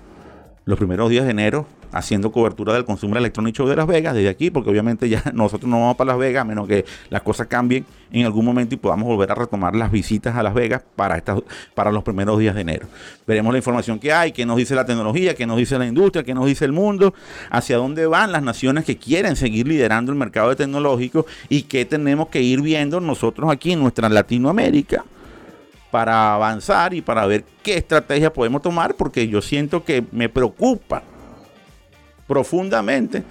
los 0.65 0.79
primeros 0.79 1.11
días 1.11 1.25
de 1.25 1.33
enero 1.33 1.67
haciendo 1.95 2.33
cobertura 2.33 2.73
del 2.73 2.85
consumo 2.85 3.17
electrónico 3.17 3.69
de 3.69 3.77
Las 3.77 3.87
Vegas 3.87 4.15
desde 4.15 4.29
aquí, 4.29 4.51
porque 4.51 4.69
obviamente 4.69 5.09
ya 5.09 5.23
nosotros 5.33 5.71
no 5.71 5.81
vamos 5.81 5.97
para 5.97 6.09
Las 6.09 6.19
Vegas, 6.19 6.43
a 6.43 6.45
menos 6.45 6.67
que 6.67 6.85
las 7.09 7.23
cosas 7.23 7.47
cambien 7.47 7.87
en 8.11 8.27
algún 8.27 8.45
momento 8.45 8.75
y 8.75 8.79
podamos 8.79 9.07
volver 9.07 9.31
a 9.31 9.35
retomar 9.35 9.77
las 9.77 9.93
visitas 9.93 10.35
a 10.35 10.43
Las 10.43 10.55
Vegas 10.55 10.83
para, 10.97 11.17
estas, 11.17 11.41
para 11.75 11.93
los 11.93 12.03
primeros 12.03 12.39
días 12.39 12.55
de 12.55 12.63
enero. 12.63 12.89
Veremos 13.27 13.53
la 13.53 13.59
información 13.59 14.01
que 14.01 14.13
hay, 14.13 14.33
qué 14.33 14.45
nos 14.45 14.57
dice 14.57 14.75
la 14.75 14.85
tecnología, 14.85 15.35
qué 15.35 15.47
nos 15.47 15.57
dice 15.57 15.79
la 15.79 15.87
industria, 15.87 16.25
qué 16.25 16.35
nos 16.35 16.47
dice 16.47 16.65
el 16.65 16.73
mundo, 16.73 17.15
hacia 17.51 17.77
dónde 17.77 18.07
van 18.07 18.33
las 18.33 18.43
naciones 18.43 18.85
que 18.85 18.97
quieren 18.97 19.37
seguir 19.37 19.69
liderando 19.69 20.11
el 20.11 20.19
mercado 20.19 20.55
tecnológico 20.57 21.27
y 21.49 21.63
qué 21.63 21.85
tenemos 21.85 22.29
que 22.29 22.43
ir 22.43 22.61
viendo 22.61 23.01
nosotros 23.01 23.51
aquí 23.53 23.73
en 23.73 23.81
nuestra 23.81 24.09
Latinoamérica 24.09 25.05
para 25.95 26.35
avanzar 26.35 26.93
y 26.93 27.03
para 27.03 27.25
ver 27.25 27.45
qué 27.63 27.77
estrategia 27.77 28.33
podemos 28.33 28.61
tomar, 28.61 28.97
porque 28.97 29.29
yo 29.29 29.41
siento 29.41 29.85
que 29.85 30.05
me 30.11 30.29
preocupa 30.29 31.05
profundamente 32.27 33.23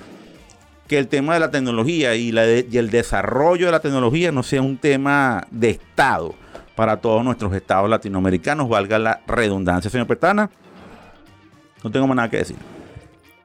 que 0.87 0.97
el 0.97 1.09
tema 1.09 1.33
de 1.33 1.41
la 1.41 1.51
tecnología 1.51 2.15
y, 2.15 2.29
el 2.29 2.89
desarrollo 2.89 3.65
de 3.65 3.71
la 3.73 3.81
tecnología 3.81 4.31
no 4.31 4.43
sea 4.43 4.61
un 4.61 4.77
tema 4.77 5.45
de 5.51 5.71
Estado 5.71 6.35
para 6.73 6.95
todos 6.95 7.21
nuestros 7.25 7.53
estados 7.53 7.89
latinoamericanos, 7.89 8.69
valga 8.69 8.97
la 8.97 9.19
redundancia. 9.27 9.91
Señor 9.91 10.07
Petana, 10.07 10.49
no 11.83 11.91
tengo 11.91 12.07
más 12.07 12.15
nada 12.15 12.29
que 12.29 12.37
decir. 12.37 12.72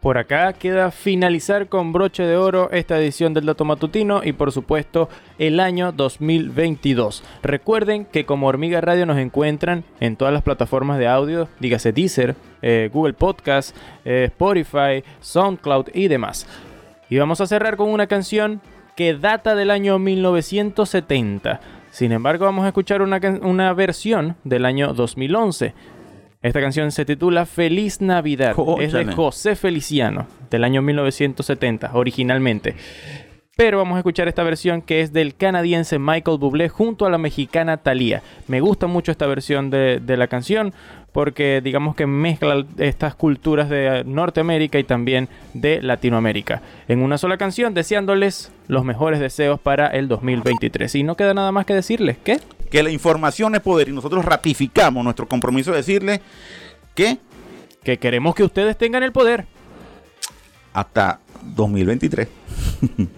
Por 0.00 0.16
acá 0.16 0.52
queda 0.52 0.92
finalizar 0.92 1.66
con 1.66 1.92
broche 1.92 2.22
de 2.22 2.37
oro 2.37 2.70
esta 2.70 2.96
edición 3.00 3.34
del 3.34 3.46
Dato 3.46 3.64
Matutino 3.64 4.20
y 4.22 4.32
por 4.32 4.52
supuesto 4.52 5.08
el 5.40 5.58
año 5.58 5.90
2022. 5.90 7.24
Recuerden 7.42 8.04
que 8.04 8.24
como 8.24 8.46
Hormiga 8.46 8.80
Radio 8.80 9.06
nos 9.06 9.18
encuentran 9.18 9.82
en 9.98 10.14
todas 10.14 10.32
las 10.32 10.44
plataformas 10.44 11.00
de 11.00 11.08
audio, 11.08 11.48
dígase 11.58 11.92
Deezer, 11.92 12.37
eh, 12.62 12.90
Google 12.92 13.14
Podcast, 13.14 13.76
eh, 14.04 14.26
Spotify, 14.26 15.02
SoundCloud 15.20 15.88
y 15.92 16.06
demás. 16.06 16.46
Y 17.11 17.18
vamos 17.18 17.40
a 17.40 17.48
cerrar 17.48 17.76
con 17.76 17.88
una 17.88 18.06
canción 18.06 18.61
que 18.94 19.14
data 19.14 19.56
del 19.56 19.72
año 19.72 19.98
1970. 19.98 21.61
Sin 21.90 22.12
embargo, 22.12 22.44
vamos 22.44 22.64
a 22.64 22.68
escuchar 22.68 23.02
una, 23.02 23.18
una 23.42 23.72
versión 23.72 24.37
del 24.44 24.64
año 24.64 24.94
2011. 24.94 25.74
Esta 26.40 26.61
canción 26.61 26.92
se 26.92 27.05
titula 27.05 27.46
Feliz 27.46 28.01
Navidad. 28.01 28.55
es 28.81 28.92
de 28.92 29.12
José 29.12 29.57
Feliciano, 29.57 30.29
del 30.51 30.62
año 30.62 30.83
1970, 30.83 31.90
originalmente. 31.94 32.77
Pero 33.59 33.79
vamos 33.79 33.97
a 33.97 33.99
escuchar 33.99 34.29
esta 34.29 34.44
versión 34.44 34.83
que 34.83 35.01
es 35.01 35.12
del 35.12 35.35
canadiense 35.35 35.99
Michael 35.99 36.38
Bublé 36.38 36.68
junto 36.68 37.07
a 37.07 37.11
la 37.11 37.18
mexicana 37.18 37.77
Thalía. 37.77 38.23
Me 38.47 38.61
gusta 38.61 38.87
mucho 38.87 39.11
esta 39.11 39.27
versión 39.27 39.68
de, 39.68 39.99
de 39.99 40.16
la 40.16 40.29
canción 40.29 40.73
porque 41.11 41.61
digamos 41.61 41.97
que 41.97 42.07
mezcla 42.07 42.64
estas 42.77 43.16
culturas 43.16 43.68
de 43.68 44.05
Norteamérica 44.05 44.79
y 44.79 44.85
también 44.85 45.29
de 45.55 45.83
Latinoamérica. 45.83 46.62
En 46.87 47.03
una 47.03 47.18
sola 47.18 47.37
canción, 47.37 47.75
deseándoles 47.75 48.53
los 48.68 48.85
mejores 48.85 49.18
deseos 49.18 49.59
para 49.59 49.88
el 49.88 50.07
2023. 50.07 50.94
Y 50.94 51.03
no 51.03 51.16
queda 51.16 51.35
nada 51.35 51.51
más 51.51 51.66
que 51.66 51.75
decirles, 51.75 52.16
¿qué? 52.23 52.38
que 52.71 52.85
la 52.85 52.90
información 52.90 53.57
es 53.57 53.61
poder 53.61 53.88
y 53.88 53.92
nosotros 53.92 54.25
ratificamos 54.25 55.03
nuestro 55.03 55.27
compromiso 55.27 55.73
de 55.73 55.79
decirle 55.79 56.21
que... 56.94 57.18
Que 57.83 57.99
queremos 57.99 58.37
que 58.37 58.44
ustedes 58.44 58.79
tengan 58.79 59.03
el 59.03 59.11
poder. 59.11 59.47
hasta 60.73 61.18
2023. 61.42 62.29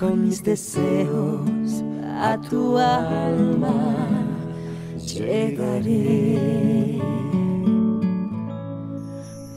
con 0.00 0.24
mis 0.24 0.42
deseos 0.42 1.84
a 2.22 2.38
tu 2.48 2.78
alma 2.78 3.84
llegaré. 4.96 6.38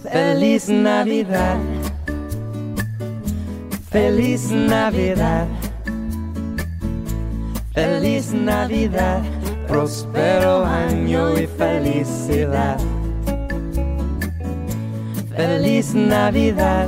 Feliz 0.04 0.68
Navidad, 0.68 1.58
feliz 3.90 4.52
Navidad, 4.52 5.48
feliz 7.74 8.34
Navidad, 8.34 9.22
próspero 9.66 10.66
año 10.66 11.40
y 11.40 11.48
felicidad. 11.48 12.78
Feliz 15.36 15.96
Navidad 15.96 16.88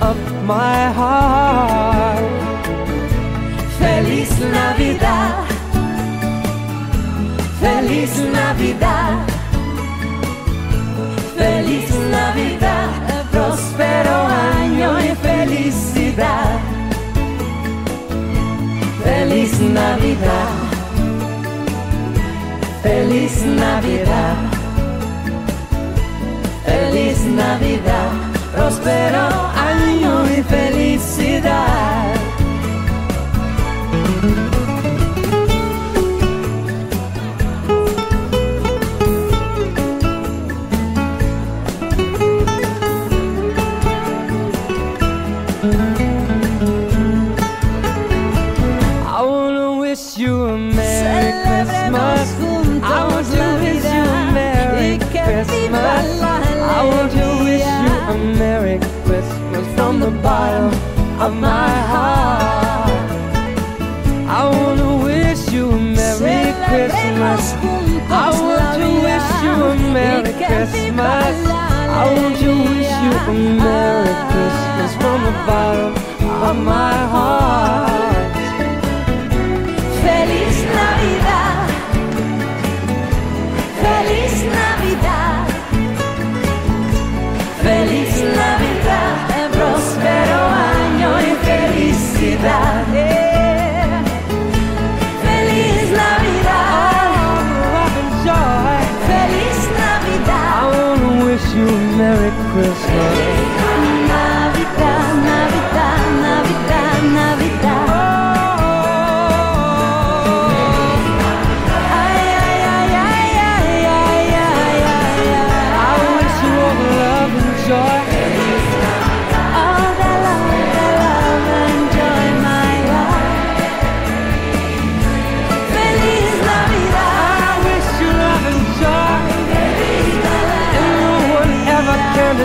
Of 0.00 0.18
my 0.44 0.92
heart. 0.98 2.24
Feliz 3.78 4.30
Navidad. 4.40 5.46
Feliz 7.60 8.12
Navidad. 8.40 9.26
Feliz 11.36 11.90
Navidad. 12.18 12.88
Próspero 13.32 14.16
año 14.60 14.90
y 15.00 15.14
felicidad. 15.28 16.58
Feliz 19.02 19.60
Navidad. 19.60 20.64
Feliz 22.84 23.42
Navidad, 23.46 24.36
feliz 26.66 27.18
Navidad, 27.24 28.10
próspero 28.52 29.53
felicidad. 30.48 32.03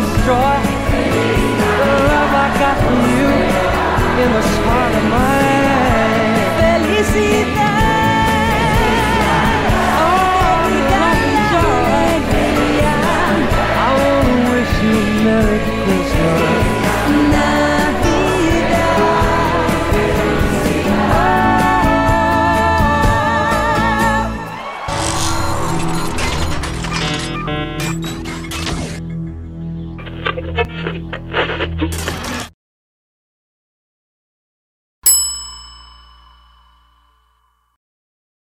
Destroy. 0.02 0.56
The 1.80 1.96
love 2.12 2.34
I 2.46 2.50
got 2.62 2.76
from 2.84 3.00
you 3.12 3.26
in 4.24 4.30
the 4.34 4.44
heart 4.64 4.89